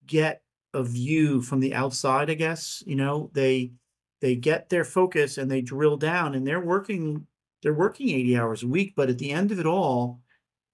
[0.07, 0.43] get
[0.75, 2.83] a view from the outside, I guess.
[2.87, 3.73] You know, they
[4.21, 7.27] they get their focus and they drill down and they're working
[7.63, 10.21] they're working 80 hours a week, but at the end of it all,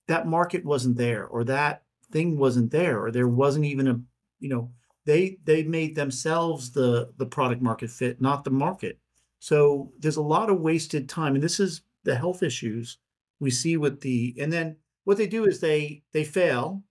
[0.08, 4.00] that market wasn't there or that thing wasn't there or there wasn't even a,
[4.38, 4.70] you know,
[5.06, 8.98] they they made themselves the the product market fit, not the market.
[9.38, 12.98] So there's a lot of wasted time, and this is the health issues
[13.40, 14.34] we see with the.
[14.38, 16.82] And then what they do is they they fail,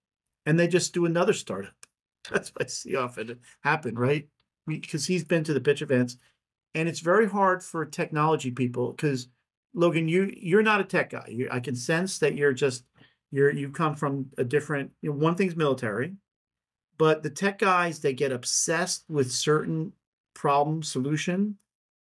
[0.45, 1.75] and they just do another startup.
[2.32, 4.28] That's what I see often happen, right?
[4.65, 6.17] Because he's been to the pitch events,
[6.73, 9.28] and it's very hard for technology people because
[9.73, 11.28] Logan, you you're not a tech guy.
[11.28, 12.86] You, I can sense that you're just
[13.32, 14.91] you're you come from a different.
[15.01, 16.15] You know, one thing's military,
[16.97, 19.93] but the tech guys, they get obsessed with certain
[20.34, 21.58] problem solution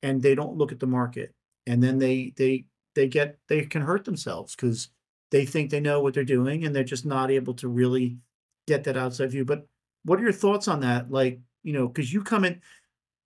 [0.03, 1.35] and they don't look at the market.
[1.67, 4.89] And then they they they get they can hurt themselves because
[5.31, 8.19] they think they know what they're doing and they're just not able to really
[8.67, 9.45] get that outside view.
[9.45, 9.67] But
[10.05, 11.11] what are your thoughts on that?
[11.11, 12.61] Like, you know, because you come in,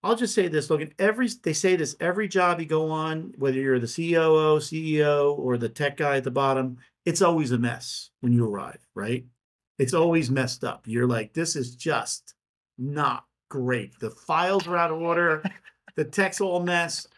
[0.02, 0.92] I'll just say this, Logan.
[0.98, 5.56] Every they say this every job you go on, whether you're the COO, CEO, or
[5.56, 9.24] the tech guy at the bottom, it's always a mess when you arrive, right?
[9.78, 10.82] It's always messed up.
[10.86, 12.34] You're like, this is just
[12.78, 13.98] not great.
[13.98, 15.42] The files are out of order.
[15.96, 17.08] the tech's all messed.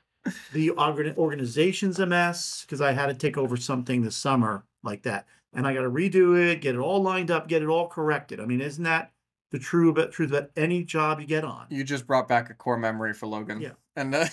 [0.52, 5.26] The organization's a mess because I had to take over something this summer like that,
[5.52, 8.40] and I got to redo it, get it all lined up, get it all corrected.
[8.40, 9.12] I mean, isn't that
[9.50, 11.66] the true about truth about any job you get on?
[11.68, 13.60] You just brought back a core memory for Logan.
[13.60, 14.14] Yeah, and.
[14.14, 14.26] Uh...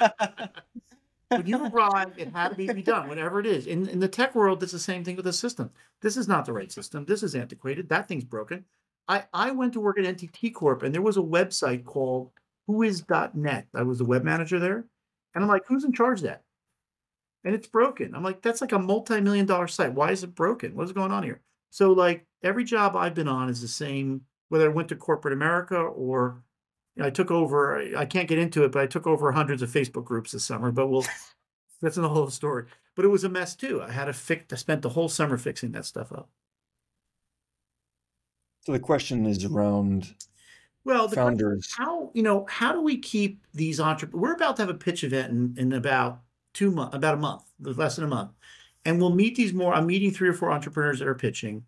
[1.30, 3.66] when you arrive, it had to be, done, whatever it is.
[3.66, 5.70] In, in the tech world, it's the same thing with the system.
[6.02, 7.04] This is not the right system.
[7.04, 7.88] This is antiquated.
[7.88, 8.64] That thing's broken.
[9.08, 12.30] I, I went to work at NTT Corp and there was a website called
[12.68, 13.66] whois.net.
[13.74, 14.84] I was the web manager there.
[15.34, 16.42] And I'm like, who's in charge of that?
[17.44, 18.14] And it's broken.
[18.14, 19.94] I'm like, that's like a multi-million dollar site.
[19.94, 20.74] Why is it broken?
[20.74, 21.40] What is going on here?
[21.70, 25.32] So like every job I've been on is the same, whether I went to corporate
[25.32, 26.42] America or
[27.00, 27.78] I took over.
[27.96, 30.70] I can't get into it, but I took over hundreds of Facebook groups this summer.
[30.72, 31.04] But we'll
[31.82, 32.66] that's the whole story.
[32.94, 33.82] But it was a mess too.
[33.82, 34.52] I had to fix.
[34.52, 36.28] I spent the whole summer fixing that stuff up.
[38.62, 40.14] So the question is around
[40.84, 41.72] well the founders.
[41.76, 44.20] How you know how do we keep these entrepreneurs?
[44.20, 46.20] We're about to have a pitch event in, in about
[46.52, 48.32] two months, about a month, less than a month,
[48.84, 49.72] and we'll meet these more.
[49.72, 51.64] I'm meeting three or four entrepreneurs that are pitching.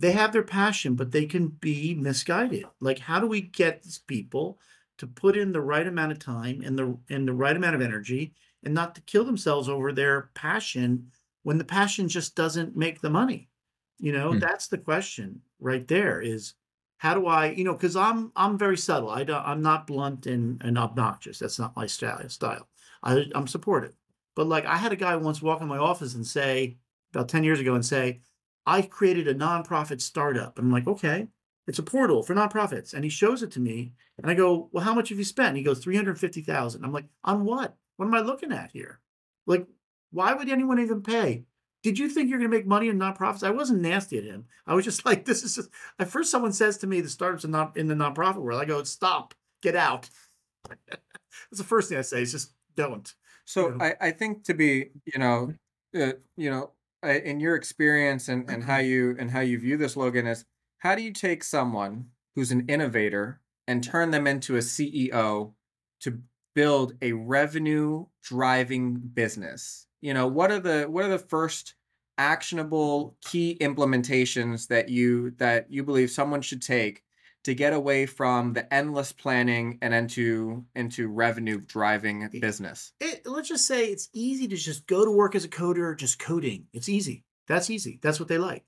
[0.00, 2.64] They have their passion, but they can be misguided.
[2.80, 4.58] Like, how do we get these people
[4.96, 7.82] to put in the right amount of time and the and the right amount of
[7.82, 8.32] energy
[8.64, 11.10] and not to kill themselves over their passion
[11.42, 13.50] when the passion just doesn't make the money?
[13.98, 14.38] You know hmm.
[14.38, 16.54] that's the question right there is
[16.96, 19.10] how do i you know because i'm i'm very subtle.
[19.10, 21.38] I don't i'm not blunt and, and obnoxious.
[21.38, 22.66] That's not my style style.
[23.02, 23.92] I, i'm supportive.
[24.34, 26.78] But like i had a guy once walk in my office and say
[27.14, 28.20] about 10 years ago and say
[28.66, 31.28] i created a nonprofit startup and i'm like okay
[31.66, 32.94] it's a portal for nonprofits.
[32.94, 33.92] And he shows it to me.
[34.18, 35.50] And I go, Well, how much have you spent?
[35.50, 36.84] And he goes, 350,000.
[36.84, 37.76] I'm like, On what?
[37.96, 38.98] What am I looking at here?
[39.46, 39.68] Like,
[40.10, 41.44] why would anyone even pay
[41.82, 43.42] did you think you're going to make money in nonprofits?
[43.42, 44.44] I wasn't nasty at him.
[44.66, 47.44] I was just like, this is just, at first someone says to me, the startups
[47.44, 48.60] are not in the nonprofit world.
[48.60, 50.10] I go, stop, get out.
[50.68, 53.12] That's the first thing I say is just don't.
[53.44, 53.94] So Yeah.
[54.00, 55.54] I, I think to be, you know,
[55.94, 58.90] uh, you know, in your experience and, and how mm-hmm.
[58.90, 60.44] you and how you view this, Logan, is
[60.78, 65.52] how do you take someone who's an innovator and turn them into a CEO
[66.00, 66.18] to
[66.54, 69.86] build a revenue driving business?
[70.00, 71.74] You know, what are the what are the first
[72.18, 77.02] actionable key implementations that you that you believe someone should take
[77.44, 82.92] to get away from the endless planning and into into revenue driving business?
[83.00, 86.18] It, let's just say it's easy to just go to work as a coder, just
[86.18, 86.66] coding.
[86.72, 87.24] It's easy.
[87.46, 87.98] That's easy.
[88.02, 88.64] That's what they like.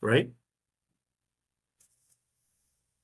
[0.00, 0.30] Right?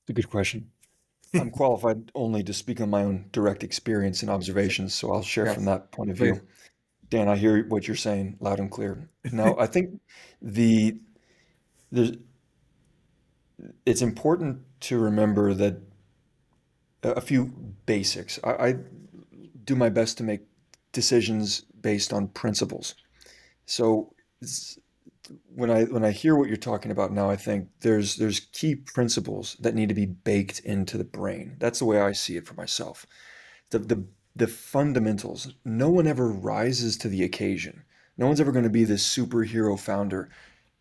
[0.03, 0.69] It's a good question.
[1.33, 5.47] I'm qualified only to speak on my own direct experience and observations, so I'll share
[5.47, 6.41] from that point of view.
[7.09, 9.09] Dan, I hear what you're saying loud and clear.
[9.31, 9.99] Now, I think
[10.41, 10.97] the
[11.91, 12.13] there's
[13.85, 15.77] it's important to remember that
[17.03, 17.45] a few
[17.85, 18.39] basics.
[18.43, 18.75] I, I
[19.63, 20.41] do my best to make
[20.91, 22.95] decisions based on principles.
[23.65, 24.13] So
[25.55, 28.75] when I when I hear what you're talking about now, I think there's there's key
[28.75, 31.55] principles that need to be baked into the brain.
[31.59, 33.05] That's the way I see it for myself.
[33.69, 35.53] The the the fundamentals.
[35.63, 37.83] No one ever rises to the occasion.
[38.17, 40.29] No one's ever going to be this superhero founder.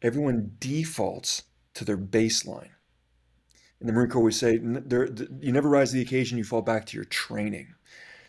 [0.03, 2.72] Everyone defaults to their baseline.
[3.83, 5.09] In the Marine Corps, we say there,
[5.41, 7.75] you never rise to the occasion, you fall back to your training.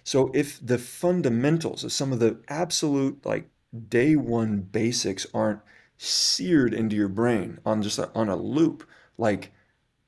[0.04, 3.52] So if the fundamentals of some of the absolute like
[3.88, 5.60] day one basics aren't
[5.96, 8.84] seared into your brain on just a, on a loop,
[9.20, 9.52] like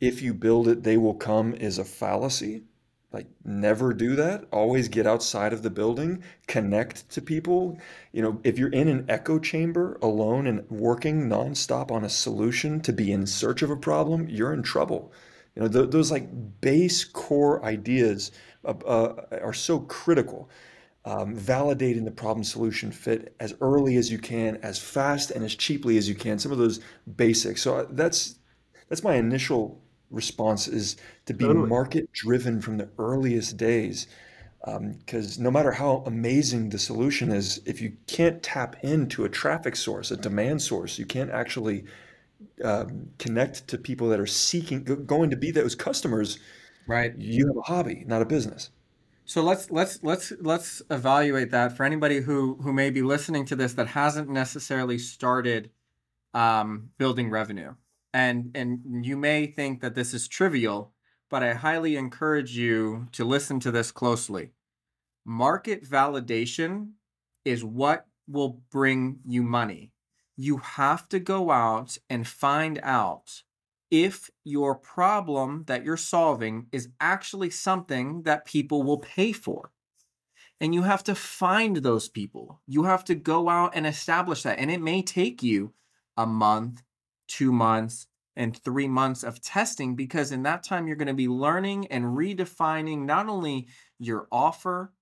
[0.02, 2.64] if you build it, they will come is a fallacy.
[3.12, 4.46] Like never do that.
[4.52, 7.78] Always get outside of the building, connect to people.
[8.12, 12.82] You know, if you're in an echo chamber alone and working nonstop on a solution
[12.82, 15.14] to be in search of a problem, you're in trouble.
[15.56, 16.28] You know, th those like
[16.62, 18.32] base core ideas
[18.66, 20.50] uh, uh, are so critical.
[21.06, 25.54] Um, validating the problem solution fit as early as you can, as fast and as
[25.56, 26.40] cheaply as you can.
[26.40, 26.80] Some of those
[27.16, 27.62] basics.
[27.62, 28.40] So uh, that's
[28.90, 31.68] that's my initial response is to be Totally.
[31.70, 34.08] market driven from the earliest days.
[34.66, 39.76] Because no matter how amazing the solution is, if you can't tap into a traffic
[39.76, 41.86] source, a demand source, you can't actually
[42.64, 46.40] um, connect to people that are seeking, going to be those customers,
[46.88, 47.16] Right.
[47.18, 48.70] you have a hobby, not a business.
[49.26, 53.56] So let's let's let's let's evaluate that for anybody who who may be listening to
[53.56, 55.72] this that hasn't necessarily started
[56.36, 57.74] um, building revenue,
[58.14, 60.94] and and you may think that this is trivial,
[61.30, 64.52] but I highly encourage you to listen to this closely.
[65.26, 66.92] Market validation
[67.44, 69.92] is what will bring you money.
[70.38, 73.44] You have to go out and find out
[73.92, 79.72] if your problem that you're solving is actually something that people will pay for.
[80.60, 82.62] And you have to find those people.
[82.66, 84.60] You have to go out and establish that.
[84.60, 85.74] And it may take you
[86.18, 86.82] a month,
[87.28, 91.28] two months, and three months of testing because in that time you're going to be
[91.28, 93.68] learning and redefining not only
[94.00, 94.94] your offer,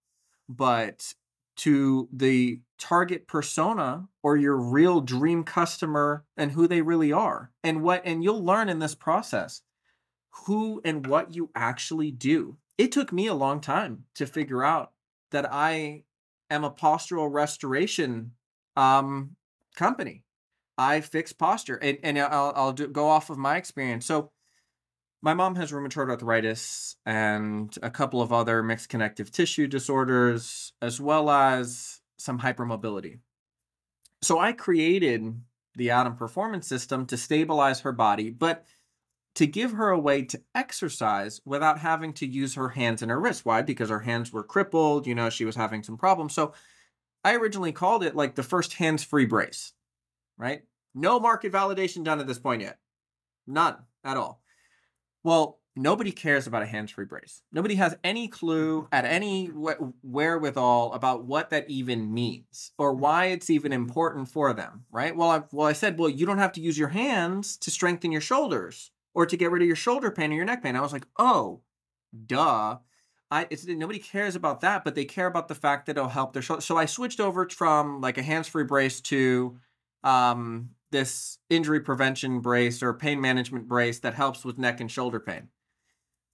[0.47, 1.13] but
[1.55, 7.81] to the target persona or your real dream customer and who they really are and
[7.81, 9.61] what and you'll learn in this process
[10.45, 12.57] who and what you actually do.
[12.77, 14.91] It took me a long time to figure out
[15.31, 16.03] that i
[16.49, 18.31] am a postural restoration
[18.75, 19.37] um
[19.77, 20.25] company.
[20.77, 24.05] I fix posture and, and i'll, I'll do, go off of my experience.
[24.05, 24.31] So
[25.21, 30.99] my mom has rheumatoid arthritis and a couple of other mixed connective tissue disorders, as
[30.99, 33.19] well as some hypermobility.
[34.21, 35.41] So I created
[35.75, 38.65] the Adam Performance System to stabilize her body, but
[39.35, 43.19] to give her a way to exercise without having to use her hands and her
[43.19, 43.43] wrists.
[43.43, 43.63] Why?
[43.63, 46.33] Because her hands were crippled, you know, she was having some problems.
[46.33, 46.53] So
[47.23, 49.73] I originally called it like the first hands free brace,
[50.37, 50.63] right?
[50.93, 52.77] No market validation done at this point yet.
[53.47, 54.41] None at all.
[55.23, 57.41] Well, nobody cares about a hands-free brace.
[57.51, 63.25] Nobody has any clue at any wh- wherewithal about what that even means or why
[63.25, 65.15] it's even important for them, right?
[65.15, 68.11] Well, I, well, I said, well, you don't have to use your hands to strengthen
[68.11, 70.75] your shoulders or to get rid of your shoulder pain or your neck pain.
[70.75, 71.61] I was like, oh,
[72.25, 72.77] duh.
[73.31, 76.33] I it's nobody cares about that, but they care about the fact that it'll help
[76.33, 76.61] their shoulder.
[76.61, 79.57] So I switched over from like a hands-free brace to
[80.03, 85.19] um, this injury prevention brace or pain management brace that helps with neck and shoulder
[85.19, 85.49] pain.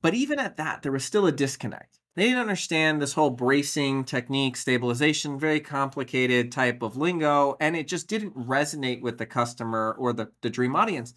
[0.01, 1.99] But even at that, there was still a disconnect.
[2.15, 7.87] they didn't understand this whole bracing technique, stabilization, very complicated type of lingo, and it
[7.87, 11.13] just didn't resonate with the customer or the, the dream audience.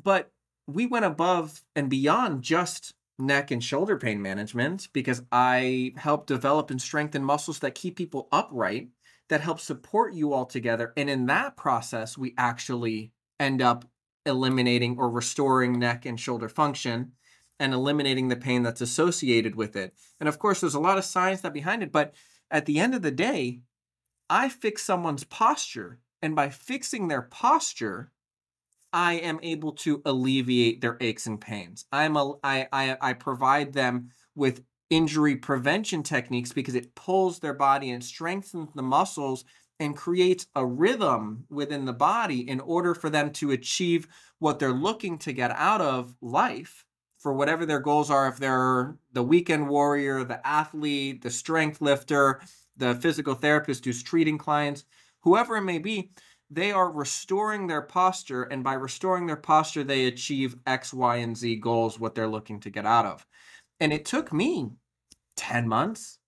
[0.00, 0.30] But
[0.66, 6.70] we went above and beyond just neck and shoulder pain management because I help develop
[6.70, 8.88] and strengthen muscles that keep people upright,
[9.28, 10.92] that help support you all together.
[10.96, 13.84] And in that process, we actually end up
[14.26, 17.12] eliminating or restoring neck and shoulder function
[17.60, 19.94] and eliminating the pain that's associated with it.
[20.20, 22.14] And of course, there's a lot of science that behind it, but
[22.50, 23.60] at the end of the day,
[24.28, 26.00] I fix someone's posture.
[26.22, 28.10] And by fixing their posture,
[28.92, 31.84] I am able to alleviate their aches and pains.
[31.92, 37.54] I'm a, I, I, I provide them with injury prevention techniques because it pulls their
[37.54, 39.44] body and strengthens the muscles
[39.80, 44.06] and creates a rhythm within the body in order for them to achieve
[44.38, 46.83] what they're looking to get out of life
[47.24, 52.40] for whatever their goals are if they're the weekend warrior the athlete the strength lifter
[52.76, 54.84] the physical therapist who's treating clients
[55.22, 56.10] whoever it may be
[56.50, 61.36] they are restoring their posture and by restoring their posture they achieve x y and
[61.36, 63.26] z goals what they're looking to get out of.
[63.80, 64.70] And it took me
[65.36, 66.18] 10 months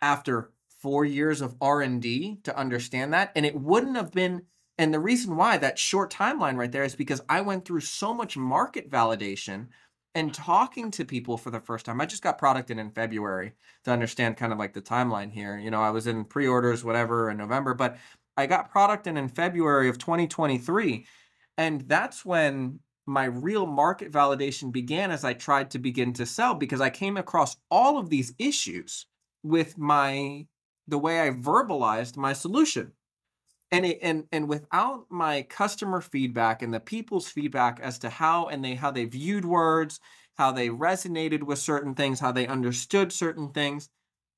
[0.00, 4.42] after 4 years of R&D to understand that and it wouldn't have been
[4.76, 8.12] and the reason why that short timeline right there is because I went through so
[8.12, 9.68] much market validation
[10.14, 12.00] and talking to people for the first time.
[12.00, 13.52] I just got product in in February
[13.84, 15.58] to understand kind of like the timeline here.
[15.58, 17.96] You know, I was in pre-orders whatever in November, but
[18.36, 21.06] I got product in in February of 2023.
[21.56, 26.54] And that's when my real market validation began as I tried to begin to sell
[26.54, 29.06] because I came across all of these issues
[29.42, 30.46] with my
[30.86, 32.92] the way I verbalized my solution.
[33.74, 38.46] And it, and and without my customer feedback and the people's feedback as to how
[38.46, 39.98] and they how they viewed words,
[40.36, 43.88] how they resonated with certain things, how they understood certain things,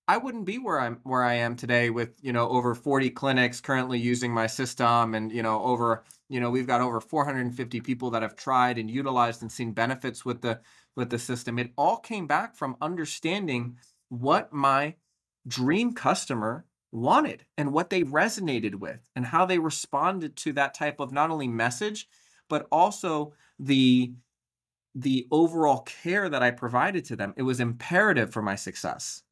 [0.08, 3.60] I wouldn't be where I'm where I am today with, you know, over 40 clinics
[3.60, 8.10] currently using my system and, you know, over, you know, we've got over 450 people
[8.12, 10.60] that have tried and utilized and seen benefits with the
[10.96, 11.58] with the system.
[11.58, 13.78] It all came back from understanding
[14.08, 14.96] what my
[15.48, 21.00] dream customer wanted and what they resonated with and how they responded to that type
[21.00, 22.08] of not only message
[22.48, 24.12] but also the
[24.96, 27.34] the overall care that I provided to them.
[27.36, 29.22] It was imperative for my success.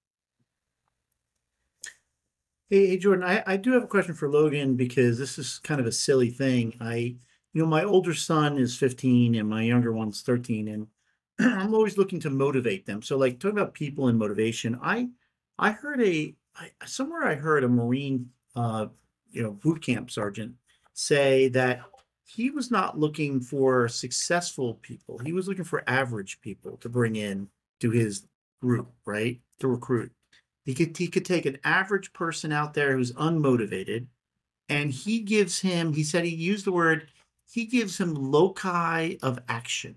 [2.69, 5.81] Hey, hey Jordan, I, I do have a question for Logan because this is kind
[5.81, 6.77] of a silly thing.
[6.81, 7.17] I,
[7.55, 10.87] you know, my older son is 15 and my younger one's 13, and
[11.39, 13.01] I'm always looking to motivate them.
[13.01, 15.09] So, like, talking about people and motivation, I,
[15.59, 18.87] I heard a, I, somewhere I heard a Marine, uh,
[19.31, 20.55] you know, boot camp sergeant
[20.93, 21.83] say that
[22.25, 25.19] he was not looking for successful people.
[25.19, 27.49] He was looking for average people to bring in
[27.81, 28.27] to his
[28.61, 29.41] group, right?
[29.61, 30.13] To recruit.
[30.65, 34.07] He could he could take an average person out there who's unmotivated,
[34.69, 35.93] and he gives him.
[35.93, 37.09] He said he used the word.
[37.51, 39.97] He gives him loci of action,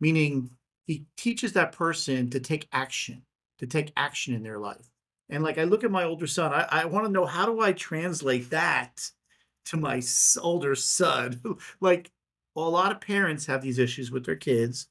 [0.00, 0.50] meaning
[0.86, 3.22] he teaches that person to take action,
[3.58, 4.88] to take action in their life.
[5.28, 7.60] And like I look at my older son, I, I want to know how do
[7.60, 9.10] I translate that
[9.66, 10.00] to my
[10.40, 11.40] older son?
[11.80, 12.10] like
[12.56, 14.88] well, a lot of parents have these issues with their kids.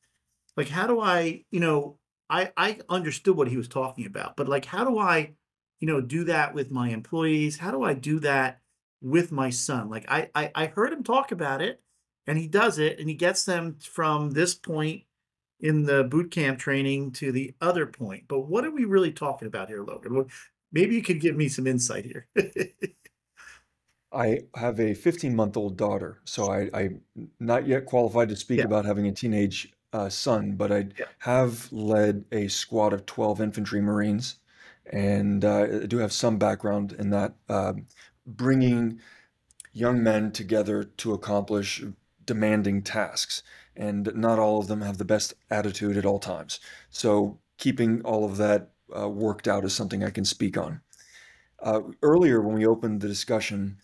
[0.56, 1.98] Like, how do I, you know,
[2.30, 5.34] I I understood what he was talking about, but like, how do I,
[5.80, 7.58] you know, do that with my employees?
[7.58, 8.62] How do I do that
[9.02, 9.90] with my son?
[9.90, 11.82] Like, I I, I heard him talk about it,
[12.28, 15.05] and he does it, and he gets them from this point
[15.60, 18.26] in the boot camp training to the other point.
[18.28, 20.28] But what are we really talking about here, Logan?
[20.72, 22.28] maybe you could give me some insight here.
[24.12, 27.02] I have a 15 month old daughter, so I, I'm
[27.40, 28.66] not yet qualified to speak Yeah.
[28.66, 31.06] about having a teenage uh, son, but I Yeah.
[31.20, 34.38] have led a squad of 12 infantry Marines,
[34.92, 37.88] and uh, I do have some background in that, um,
[38.26, 39.00] bringing
[39.74, 41.84] young men together to accomplish
[42.26, 43.44] demanding tasks.
[43.76, 46.60] And not all of them have the best attitude at all times.
[46.90, 50.82] So, keeping all of that uh, worked out is something I can speak on.
[51.62, 53.78] Uh, earlier, when we opened the discussion,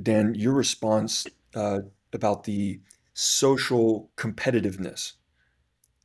[0.00, 1.80] Dan, your response uh,
[2.12, 2.80] about the
[3.14, 5.12] social competitiveness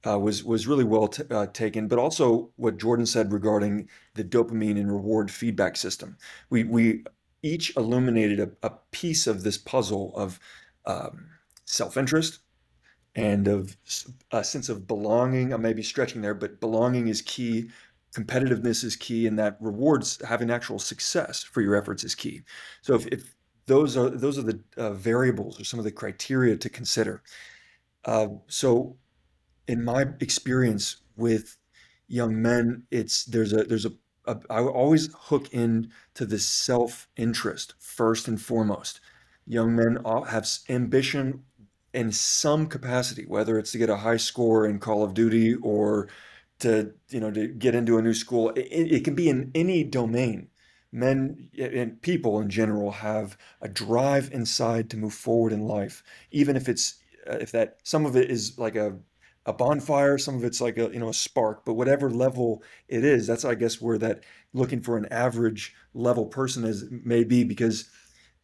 [0.07, 4.23] uh, was was really well t- uh, taken, but also what Jordan said regarding the
[4.23, 6.17] dopamine and reward feedback system.
[6.49, 7.03] We we
[7.43, 10.39] each illuminated a, a piece of this puzzle of
[10.85, 11.29] um,
[11.65, 12.39] self-interest
[13.15, 13.75] and of
[14.31, 15.53] a sense of belonging.
[15.53, 17.69] I may be stretching there, but belonging is key.
[18.15, 22.43] Competitiveness is key, and that rewards having actual success for your efforts is key.
[22.81, 23.35] So if, if
[23.67, 27.21] those are those are the uh, variables or some of the criteria to consider.
[28.05, 28.97] Uh, so
[29.67, 31.57] in my experience with
[32.07, 33.91] young men, it's there's a there's a,
[34.25, 39.01] a I always hook in to the self interest first and foremost.
[39.45, 41.43] Young men have ambition
[41.97, 46.09] in some capacity, whether it's to get a high score in Call of Duty or
[46.59, 48.51] to you know to get into a new school.
[48.51, 50.49] It, it can be in any domain.
[50.91, 56.55] Men and people in general have a drive inside to move forward in life, even
[56.55, 58.95] if it's uh, if that some of it is like a
[59.47, 63.05] a bonfire some of it's like a you know a spark but whatever level it
[63.05, 64.19] is that's i guess where that
[64.53, 67.89] looking for an average level person is may be because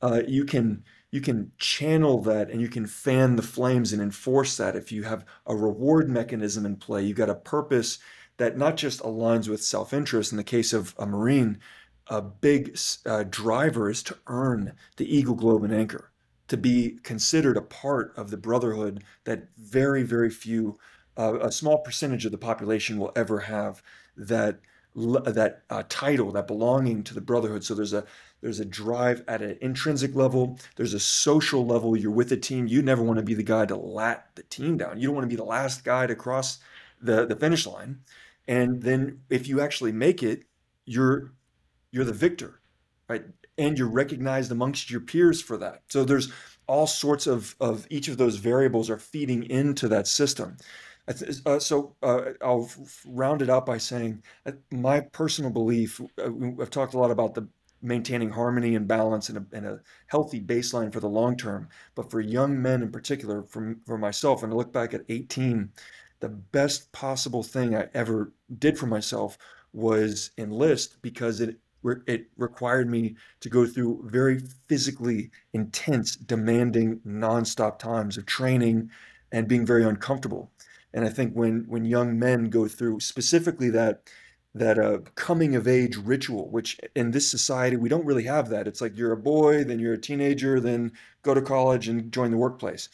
[0.01, 0.81] uh, you can
[1.13, 5.03] you can channel that and you can fan the flames and enforce that if you
[5.03, 7.99] have a reward mechanism in play you've got a purpose
[8.37, 11.59] that not just aligns with self-interest in the case of a marine
[12.07, 16.11] a big uh, driver is to earn the eagle globe and anchor
[16.47, 20.79] to be considered a part of the brotherhood that very very few
[21.15, 23.83] uh, a small percentage of the population will ever have
[24.17, 24.61] that
[24.95, 27.63] that uh, title, that belonging to the brotherhood.
[27.63, 28.05] So there's a
[28.43, 30.59] there's a drive at an intrinsic level.
[30.75, 31.95] There's a social level.
[31.95, 32.67] You're with a team.
[32.67, 34.99] You never want to be the guy to lat the team down.
[34.99, 36.59] You don't want to be the last guy to cross
[37.01, 38.01] the the finish line.
[38.45, 40.43] And then if you actually make it,
[40.85, 41.31] you're
[41.91, 42.59] you're the victor,
[43.07, 43.23] right?
[43.57, 45.83] And you're recognized amongst your peers for that.
[45.87, 46.29] So there's
[46.67, 50.57] all sorts of of each of those variables are feeding into that system.
[51.45, 52.69] Uh, so uh, I'll
[53.05, 56.01] round it up by saying uh, my personal belief.
[56.17, 56.31] Uh,
[56.61, 57.47] I've talked a lot about the
[57.83, 61.67] maintaining harmony and balance and a, and a, healthy baseline for the long term.
[61.95, 65.69] But for young men in particular, for, for myself, and I look back at 18,
[66.21, 69.37] the best possible thing I ever did for myself
[69.73, 71.57] was enlist because it
[72.07, 78.89] it required me to go through very physically intense, demanding, nonstop times of training
[79.33, 80.49] and being very uncomfortable.
[80.93, 84.09] And I think when when young men go through specifically that
[84.55, 88.67] that uh, coming of age ritual, which in this society we don't really have that.
[88.67, 90.91] It's like you're a boy, then you're a teenager, then
[91.23, 92.89] go to college and join the workplace.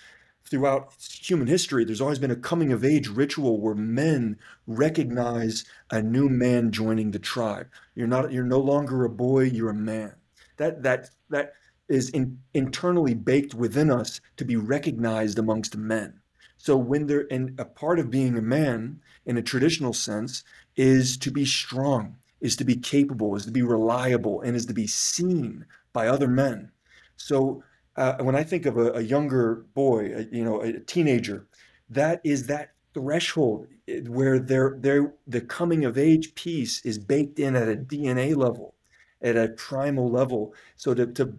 [0.45, 6.01] Throughout human history, there's always been a coming of age ritual where men recognize a
[6.01, 7.68] new man joining the tribe.
[7.93, 10.16] You're not you're no longer a boy, you're a man.
[10.57, 11.53] That that that
[11.89, 16.20] is in, internally baked within us to be recognized amongst men.
[16.57, 20.44] So when they're and a part of being a man in a traditional sense
[20.76, 24.74] is to be strong, is to be capable, is to be reliable, and is to
[24.74, 25.64] be seen
[25.94, 26.72] by other men.
[27.16, 27.64] So
[27.96, 31.46] uh, when I think of a, a younger boy, a, you know, a teenager,
[31.92, 37.38] that is that threshold eh, where their their the coming of age piece is baked
[37.38, 38.74] in at a DNA level,
[39.22, 40.56] at a primal level.
[40.76, 41.38] So to, to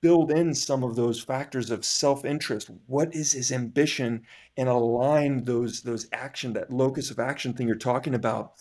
[0.00, 2.70] build in some of those factors of self-interest.
[2.86, 4.22] What is his ambition
[4.56, 8.54] and align those those action that locus of action thing you're talking about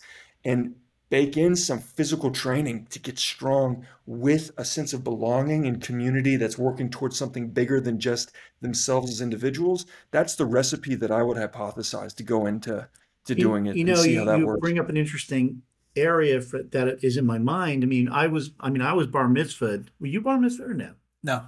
[0.43, 0.75] and
[1.09, 6.35] bake in some physical training to get strong with a sense of belonging and community
[6.35, 8.31] that's working towards something bigger than just
[8.61, 9.85] themselves as individuals?
[10.11, 12.87] That's the recipe that i would hypothesize to go into
[13.25, 15.61] to doing it you know you, you bring up an interesting
[15.95, 17.83] area for, that is in my mind.
[17.83, 19.87] I mean i was i mean i was bar mitzvahed.
[19.99, 20.93] Were you bar mitzvahed or no
[21.25, 21.45] no.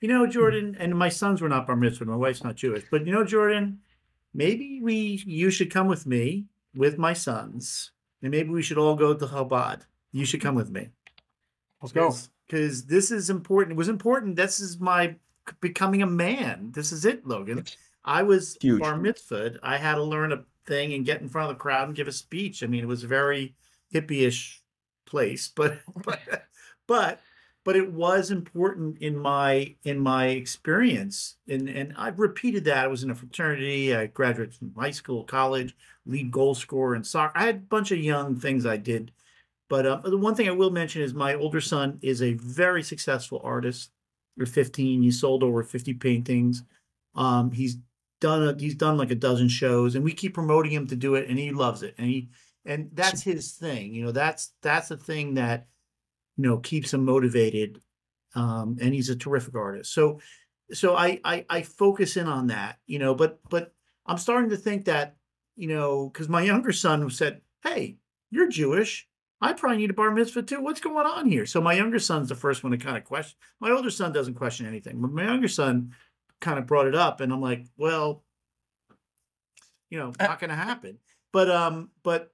[0.00, 2.04] You know, Jordan, and my sons were not bar mitzvah.
[2.04, 3.80] My wife's not Jewish, but you know, Jordan,
[4.32, 7.90] maybe we you should come with me with my sons,
[8.22, 9.82] and maybe we should all go to Chabad.
[10.12, 10.88] You should come with me.
[11.82, 12.14] Let's go.
[12.46, 13.72] Because this is important.
[13.72, 14.36] It was important.
[14.36, 15.16] This is my
[15.60, 16.72] becoming a man.
[16.74, 17.64] This is it, Logan.
[18.04, 18.80] I was Huge.
[18.80, 19.58] bar mitzvah.
[19.62, 22.08] I had to learn a thing and get in front of the crowd and give
[22.08, 22.62] a speech.
[22.62, 23.54] I mean, it was a very
[23.92, 24.62] hippie-ish
[25.06, 26.20] place, but but
[26.86, 27.20] but
[27.68, 31.36] but it was important in my in my experience.
[31.50, 32.84] And and i've repeated that.
[32.84, 37.04] I was in a fraternity i graduated from high school college lead goal scorer in
[37.04, 39.12] soccer i had a bunch of young things i did.
[39.68, 42.82] But uh, the one thing i will mention is my older son is a very
[42.82, 43.90] successful artist.
[44.38, 46.62] You're 15 he sold over 50 paintings.
[47.16, 47.76] Um, he's
[48.22, 51.16] done a, he's done like a dozen shows and we keep promoting him to do
[51.16, 52.30] it and he loves it and he
[52.64, 55.66] and that's his thing you know that's that's the thing that
[56.38, 57.82] you know keeps him motivated
[58.34, 59.92] um, and he's a terrific artist.
[59.92, 60.20] So
[60.72, 63.72] so I, I i focus in on that you know but but
[64.06, 65.16] i'm starting to think that
[65.56, 67.98] you know because my younger son said hey
[68.30, 69.06] you're jewish.
[69.40, 70.60] I probably need a bar mitzvah too.
[70.60, 71.46] What's going on here?
[71.46, 74.34] So my younger son's the first one to kind of question my older son doesn't
[74.34, 75.94] question anything but my younger son
[76.40, 78.22] kind of brought it up and i'm like well
[79.90, 80.98] you know not gonna happen.
[81.32, 82.32] But um but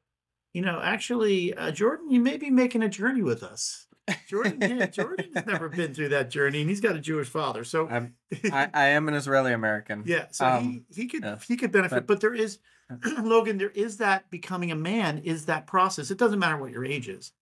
[0.53, 3.87] you know actually uh, jordan you may be making a journey with us
[4.29, 7.65] Jordan, yeah, Jordan has never been through that journey, and he's got a Jewish father.
[7.65, 8.15] So I'm,
[8.53, 10.03] I, I am an Israeli American.
[10.07, 12.59] Yeah, so um, he, he could yeah, he could benefit, but, but there is
[13.23, 16.11] Logan, there is that becoming a man is that process.
[16.11, 17.33] It doesn't matter what your age is.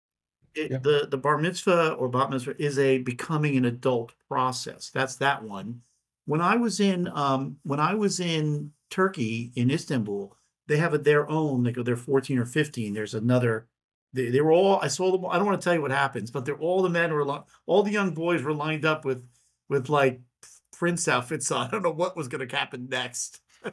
[0.54, 0.78] It, Yeah.
[0.78, 4.90] The the bar mitzvah or bat mitzvah is a becoming an adult process.
[4.90, 5.82] That's that one.
[6.26, 10.36] When I was in um when I was in Turkey in Istanbul,
[10.66, 11.62] they have a, their own.
[11.62, 12.94] They go they're fourteen or fifteen.
[12.94, 13.66] There's another.
[14.12, 14.78] They, they were all.
[14.80, 15.26] I saw them.
[15.26, 17.82] I don't want to tell you what happens, but they're all the men were all
[17.82, 19.26] the young boys were lined up with
[19.68, 20.20] with like
[20.72, 21.66] prince outfits on.
[21.66, 23.40] I don't know what was going to happen next.
[23.64, 23.70] I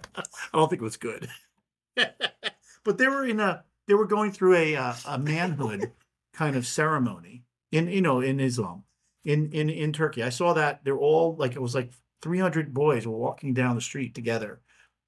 [0.54, 1.28] don't think it was good.
[1.96, 5.92] but they were in a they were going through a uh, a manhood
[6.34, 8.84] kind of ceremony in you know in Islam
[9.26, 10.24] in in in Turkey.
[10.24, 13.82] I saw that they're all like it was like 300 boys were walking down the
[13.82, 14.62] street together.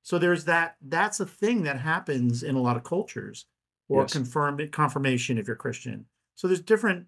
[0.03, 3.45] So there's that that's a thing that happens in a lot of cultures
[3.91, 4.13] or Yes.
[4.13, 6.05] confirm confirmation if you're Christian.
[6.35, 7.07] So there's different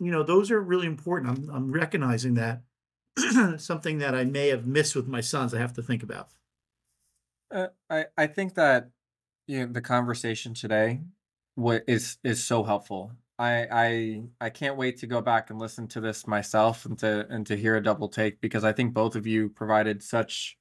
[0.00, 1.30] you know those are really important.
[1.30, 2.62] I'm I'm recognizing that
[3.60, 6.30] something that I may have missed with my sons I have to think about.
[7.54, 8.90] Uh, I I think that
[9.46, 11.00] you know, the conversation today
[11.54, 13.12] what is is so helpful.
[13.38, 17.26] I I I can't wait to go back and listen to this myself and to
[17.28, 20.56] and to hear a double take because I think both of you provided such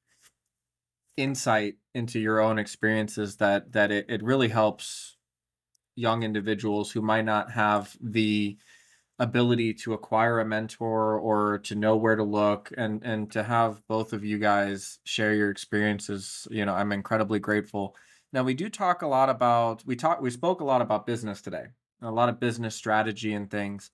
[1.17, 5.17] insight into your own experiences that that it, it really helps
[5.95, 8.57] young individuals who might not have the
[9.19, 13.85] ability to acquire a mentor or to know where to look and and to have
[13.87, 17.95] both of you guys share your experiences you know i'm incredibly grateful.
[18.33, 21.41] Now we do talk a lot about we talk we spoke a lot about business
[21.41, 21.65] today
[22.01, 23.91] a lot of business strategy and things.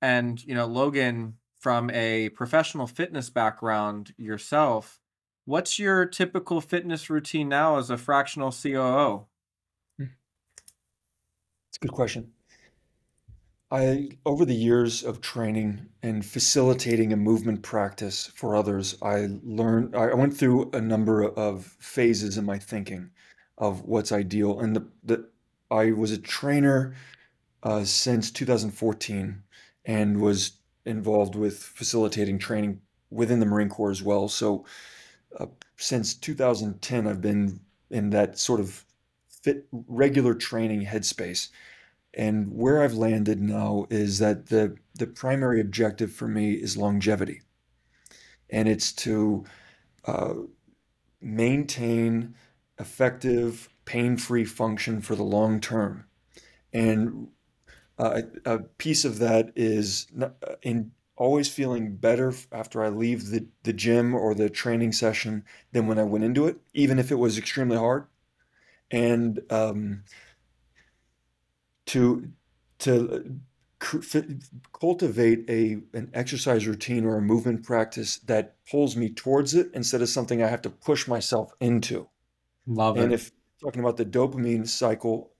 [0.00, 4.98] And you know logan from a professional fitness background yourself
[5.44, 9.26] what's your typical fitness routine now as a fractional coo
[11.80, 12.32] good question.
[13.72, 19.94] I, over the years of training and facilitating a movement practice for others, I learned,
[19.94, 23.10] I went through a number of phases in my thinking
[23.58, 24.58] of what's ideal.
[24.58, 25.28] And the, the
[25.70, 26.96] I was a trainer
[27.62, 29.42] uh, since 2014
[29.84, 30.52] and was
[30.84, 34.28] involved with facilitating training within the Marine Corps as well.
[34.28, 34.64] So
[35.38, 37.60] uh, since 2010, I've been
[37.90, 38.84] in that sort of
[39.28, 41.48] fit regular training headspace.
[42.14, 47.42] And where I've landed now is that the the primary objective for me is longevity,
[48.50, 49.44] and it's to
[50.04, 50.34] uh,
[51.20, 52.34] maintain
[52.78, 56.06] effective, pain-free function for the long term.
[56.72, 57.28] And
[57.98, 60.30] uh, a piece of that is uh,
[60.62, 65.86] in always feeling better after I leave the, the gym or the training session than
[65.86, 68.06] when I went into it, even if it was extremely hard.
[68.90, 70.04] And um,
[71.90, 72.30] to
[72.78, 73.14] to
[73.82, 74.20] uh,
[74.72, 80.00] cultivate a an exercise routine or a movement practice that pulls me towards it instead
[80.00, 82.08] of something I have to push myself into.
[82.66, 85.32] love And it if talking about the dopamine cycle,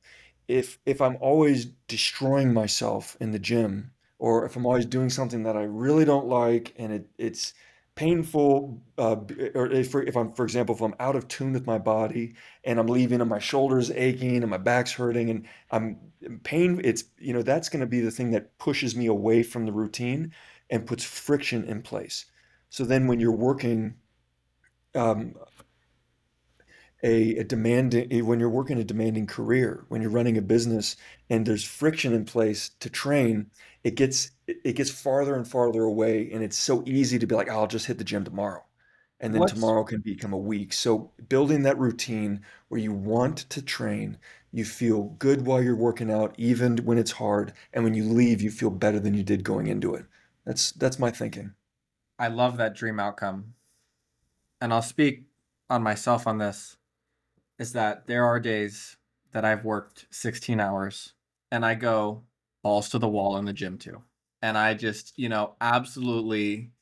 [0.49, 5.45] if if I'm always destroying myself in the gym, or if I'm always doing something
[5.45, 7.55] that I really don't like and it it's
[7.95, 9.17] painful, uh,
[9.55, 12.35] or if, if I'm, for example, if I'm out of tune with my body
[12.65, 15.99] and I'm leaving and my shoulders aching and my back's hurting and I'm
[16.43, 19.67] pain, it's, you know, that's going to be the thing that pushes me away from
[19.67, 20.33] the routine
[20.71, 22.27] and puts friction in place.
[22.71, 23.97] So then when you're working,
[24.95, 25.35] um,
[27.03, 30.97] a, a demanding when you're working a demanding career when you're running a business
[31.31, 33.51] and there's friction in place to train
[33.85, 37.35] it gets it it gets farther and farther away and it's so easy to be
[37.35, 38.65] like "Oh, i'll just hit the gym tomorrow.
[39.21, 40.73] And then What's- tomorrow can become a week.
[40.73, 44.19] So building that routine where you want to train
[44.53, 48.41] you feel good while you're working out even when it's hard and when you leave
[48.43, 50.07] you feel better than you did going into it.
[50.45, 51.55] That's that's my thinking.
[52.21, 53.57] I love that dream outcome.
[54.61, 55.27] And I'll speak
[55.69, 56.77] on myself on this
[57.59, 58.99] is that there are days
[59.33, 61.15] that I've worked 16 hours
[61.51, 62.27] and I go
[62.63, 64.05] balls to the wall in the gym too.
[64.43, 66.73] And I just, you know, absolutely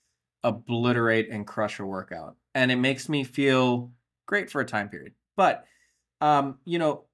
[0.45, 2.37] obliterate and crush a workout.
[2.55, 3.93] And it makes me feel
[4.27, 5.15] great for a time period.
[5.37, 5.67] But
[6.21, 7.07] um, you know,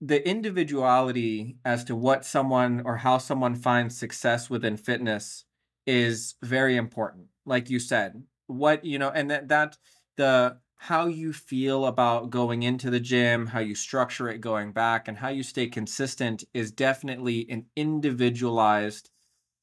[0.00, 5.44] the individuality as to what someone or how someone finds success within fitness
[5.86, 9.76] is very important like you said what you know and that that
[10.16, 15.08] the how you feel about going into the gym how you structure it going back
[15.08, 19.10] and how you stay consistent is definitely an individualized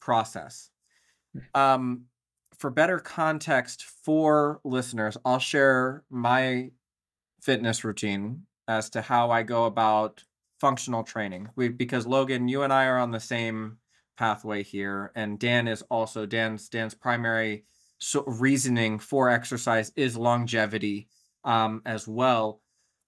[0.02, 0.70] process.
[1.56, 2.06] Um
[2.58, 6.70] for better context for listeners i'll share my
[7.41, 10.24] fitness routine as to how i go about
[10.60, 11.49] functional training.
[11.56, 13.78] We because logan you and i are on the same
[14.16, 17.64] pathway here and dan is also dan's dan's primary
[18.02, 21.08] so reasoning for exercise is longevity
[21.43, 22.62] um, as well.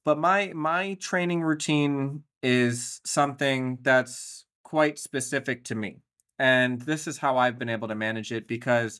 [0.05, 5.97] But my my training routine is something that's quite specific to me.
[6.43, 8.99] And this is how I've been able to manage it because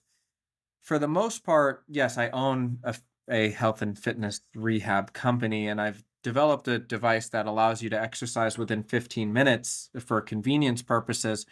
[0.82, 2.96] for the most part, yes, I own a,
[3.30, 8.02] a health and fitness rehab company and I've developed a device that allows you to
[8.02, 11.46] exercise within 15 minutes for convenience purposes.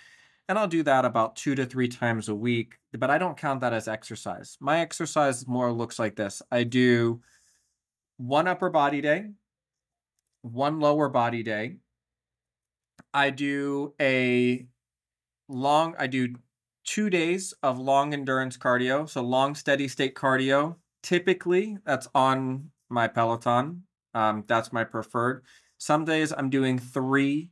[0.48, 3.60] And I'll do that about two to three times a week, but I don't count
[3.60, 4.56] that as exercise.
[4.62, 7.20] My exercise more looks like this I do
[8.16, 9.26] one upper body day,
[10.42, 11.80] one lower body day.
[13.14, 14.68] I do a
[15.52, 16.36] long, I do
[16.84, 19.08] two days of long endurance cardio.
[19.08, 20.76] So long steady state cardio.
[21.04, 23.84] Typically, that's on my Peloton.
[24.14, 25.44] Um, that's my preferred.
[25.78, 27.52] Some days I'm doing three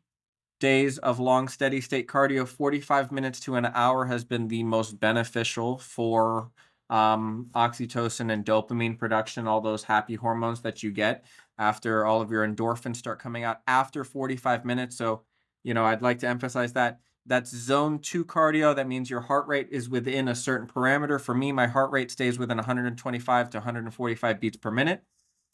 [0.59, 2.47] days of long steady state cardio.
[2.47, 6.51] 45 minutes to an hour has been the most beneficial for
[6.89, 11.23] um, oxytocin and dopamine production, all those happy hormones that you get
[11.57, 14.97] after all of your endorphins start coming out after 45 minutes.
[14.97, 15.23] So,
[15.63, 16.99] you know, I'd like to emphasize that
[17.29, 18.75] that's zone two cardio.
[18.75, 21.21] That means your heart rate is within a certain parameter.
[21.21, 25.03] For me, my heart rate stays within 125 to 145 beats per minute.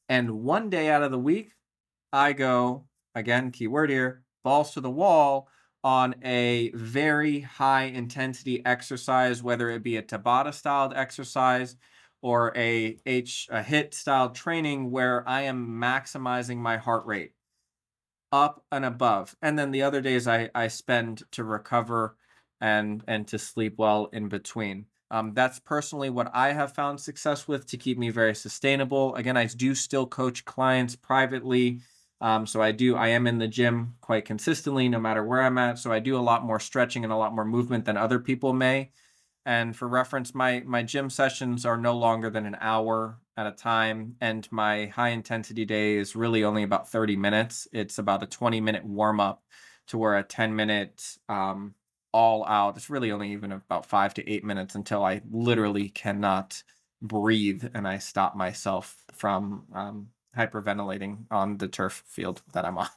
[0.07, 1.51] And one day out of the week,
[2.13, 5.49] I go, again, keyword here, balls to the wall
[5.83, 11.75] on a very high intensity exercise, whether it be a Tabata styled exercise
[12.21, 17.33] or a H a HIIT style training where I am maximizing my heart rate
[18.35, 19.35] up and above.
[19.41, 22.17] And then the other days I, I spend to recover
[22.59, 24.85] and and to sleep well in between.
[25.09, 29.15] Um, that's personally what I have found success with to keep me very sustainable.
[29.15, 31.79] Again, I do still coach clients privately.
[32.21, 35.57] Um, so I do, I am in the gym quite consistently, no matter where I'm
[35.57, 35.77] at.
[35.79, 38.51] So I do a lot more stretching and a lot more movement than other people
[38.53, 38.91] may.
[39.45, 43.51] And for reference, my my gym sessions are no longer than an hour at a
[43.51, 47.67] time, and my high intensity day is really only about 30 minutes.
[47.73, 49.43] It's about a 20 minute warm up
[49.87, 51.75] to where a 10 minute um,
[52.11, 52.77] all out.
[52.77, 56.63] It's really only even about five to eight minutes until I literally cannot
[57.01, 60.07] breathe and I stop myself from um,
[60.37, 62.87] hyperventilating on the turf field that I'm on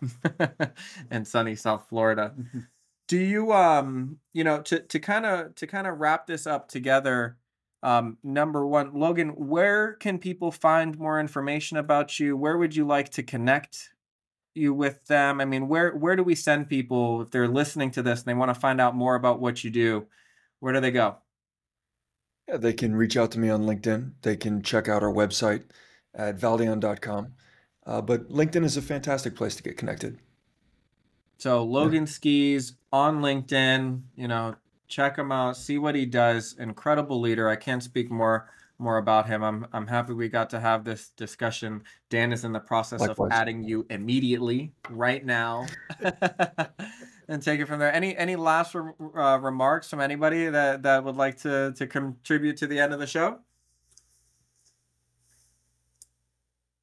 [1.10, 2.32] in sunny South Florida.
[2.38, 2.60] Mm-hmm.
[3.08, 6.68] Do you um you know to to kind of to kind of wrap this up
[6.68, 7.37] together
[7.82, 12.86] um number 1 Logan where can people find more information about you where would you
[12.86, 13.90] like to connect
[14.54, 18.02] you with them I mean where where do we send people if they're listening to
[18.02, 20.06] this and they want to find out more about what you do
[20.60, 21.18] where do they go
[22.48, 24.12] Yeah, they can reach out to me on LinkedIn.
[24.22, 25.64] They can check out our website
[26.14, 27.34] at valdeon.com.
[27.86, 30.18] Uh, but LinkedIn is a fantastic place to get connected.
[31.38, 34.56] So Logan Skees on LinkedIn, you know,
[34.88, 36.56] check him out, see what he does.
[36.58, 37.48] Incredible leader.
[37.48, 38.48] I can't speak more
[38.80, 39.42] more about him.
[39.42, 41.82] I'm I'm happy we got to have this discussion.
[42.10, 43.26] Dan is in the process Likewise.
[43.26, 45.66] of adding you immediately right now.
[47.28, 47.92] and take it from there.
[47.92, 52.56] Any any last re- uh, remarks from anybody that that would like to to contribute
[52.58, 53.40] to the end of the show?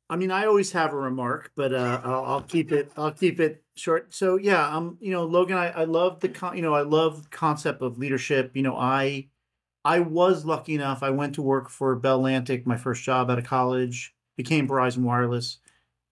[0.07, 2.91] I mean, I always have a remark, but uh, I'll, I'll keep it.
[2.95, 4.13] I'll keep it short.
[4.13, 7.29] So yeah, um, you know, Logan, I, I love the con- you know, I love
[7.29, 8.51] concept of leadership.
[8.55, 9.27] You know, I
[9.83, 11.03] I was lucky enough.
[11.03, 14.13] I went to work for Bell Atlantic, my first job out of college.
[14.37, 15.59] Became Verizon Wireless,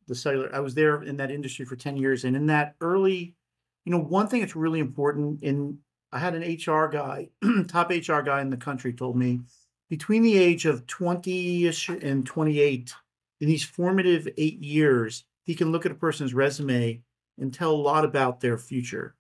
[0.07, 0.49] the cellular.
[0.55, 3.35] I was there in that industry for ten years, and in that early,
[3.85, 5.43] you know, one thing that's really important.
[5.43, 5.79] In
[6.11, 7.29] I had an HR guy,
[7.67, 9.41] top HR guy in the country, told me
[9.89, 12.93] between the age of twenty ish and twenty eight
[13.41, 17.01] in these formative eight years, he can look at a person's resume
[17.39, 19.15] and tell a lot about their future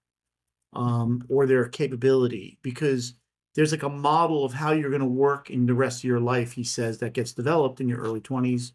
[0.73, 3.13] um, or their capability because
[3.55, 6.19] there's like a model of how you're going to work in the rest of your
[6.19, 8.71] life, he says, that gets developed in your early 20s.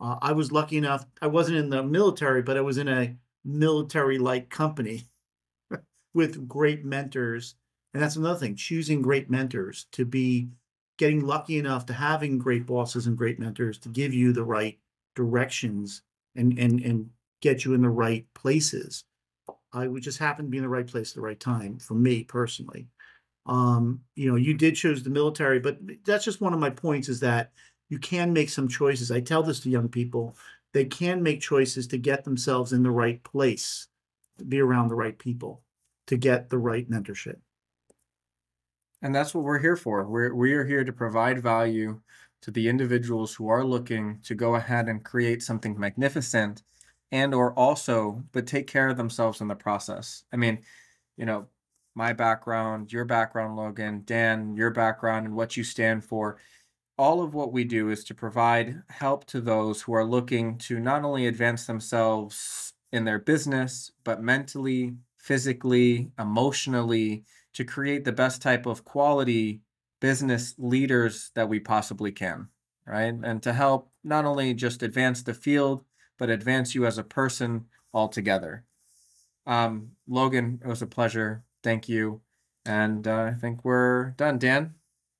[0.00, 3.16] Uh, I was lucky enough, I wasn't in the military, but I was in a
[3.44, 5.08] military like company
[6.14, 7.56] with great mentors.
[7.94, 10.48] And that's another thing choosing great mentors to be
[10.98, 14.78] getting lucky enough to having great bosses and great mentors to give you the right
[15.14, 16.02] directions
[16.34, 17.10] and and and
[17.42, 19.04] get you in the right places.
[19.74, 21.94] I would just happen to be in the right place at the right time for
[21.94, 22.88] me personally.
[23.44, 27.08] Um, you know, you did choose the military, but that's just one of my points
[27.08, 27.52] is that
[27.88, 29.10] you can make some choices.
[29.10, 30.36] I tell this to young people.
[30.72, 33.88] They can make choices to get themselves in the right place,
[34.38, 35.62] to be around the right people,
[36.06, 37.36] to get the right mentorship.
[39.02, 40.06] And that's what we're here for.
[40.06, 42.00] We're we are here to provide value
[42.42, 46.62] to the individuals who are looking to go ahead and create something magnificent
[47.12, 50.24] and or also but take care of themselves in the process.
[50.32, 50.58] I mean,
[51.16, 51.46] you know,
[51.94, 56.38] my background, your background, Logan, Dan, your background and what you stand for
[56.98, 60.78] all of what we do is to provide help to those who are looking to
[60.78, 68.42] not only advance themselves in their business, but mentally, physically, emotionally, to create the best
[68.42, 69.60] type of quality
[70.00, 72.48] business leaders that we possibly can,
[72.86, 73.14] right?
[73.22, 75.84] And to help not only just advance the field,
[76.22, 78.62] but advance you as a person altogether.
[79.44, 81.42] Um, Logan, it was a pleasure.
[81.64, 82.20] Thank you.
[82.64, 84.38] And uh, I think we're done.
[84.38, 84.74] Dan?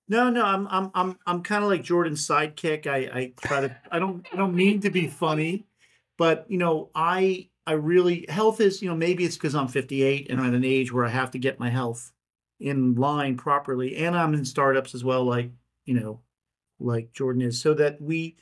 [0.06, 2.86] No, no, I'm I'm I'm I'm kind of like Jordan's sidekick.
[2.86, 5.66] I I try to I don't I don't mean to be funny,
[6.18, 10.30] but you know, I I really health is, you know, maybe it's because I'm 58
[10.30, 12.12] and I'm at an age where I have to get my health
[12.60, 13.96] in line properly.
[13.96, 15.50] And I'm in startups as well, like,
[15.84, 16.20] you know,
[16.78, 18.36] like Jordan is, so that we,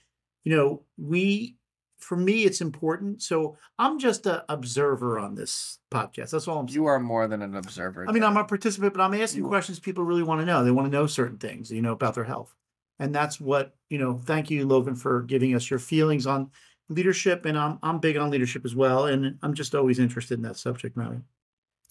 [0.44, 1.56] you know, we
[2.00, 3.22] for me it's important.
[3.22, 6.30] So I'm just an observer on this podcast.
[6.30, 6.74] That's all I'm saying.
[6.76, 8.06] You are more than an observer.
[8.08, 10.64] I mean, I'm a participant, but I'm asking You- questions people really want to know.
[10.64, 12.54] They want to know certain things, you know, about their health.
[12.98, 16.50] And that's what, you know, thank you, Logan, for giving us your feelings on
[16.90, 17.46] leadership.
[17.46, 19.06] And I'm I'm big on leadership as well.
[19.06, 21.22] And I'm just always interested in that subject matter.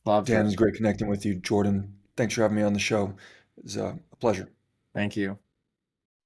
[0.06, 0.42] Loved Dan, it.
[0.42, 1.36] it was great connecting with you.
[1.36, 3.16] Jordan, thanks for having me on the show.
[3.58, 4.50] It was uh, a pleasure.
[4.94, 5.38] Thank you.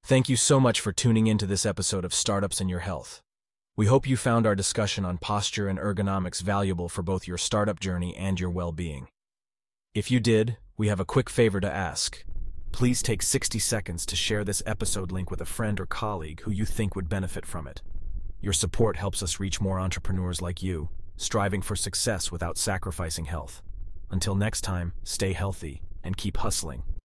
[0.06, 3.23] Thank you so much for tuning into this episode of Startups and Your Health.
[3.76, 7.80] We hope you found our discussion on posture and ergonomics valuable for both your startup
[7.80, 9.08] journey and your well being.
[9.96, 12.24] If you did, we have a quick favor to ask.
[12.72, 16.52] Please take 60 seconds to share this episode link with a friend or colleague who
[16.52, 17.82] you think would benefit from it.
[18.42, 23.64] Your support helps us reach more entrepreneurs like you, striving for success without sacrificing health.
[24.12, 26.84] Until next time, stay healthy and keep hustling.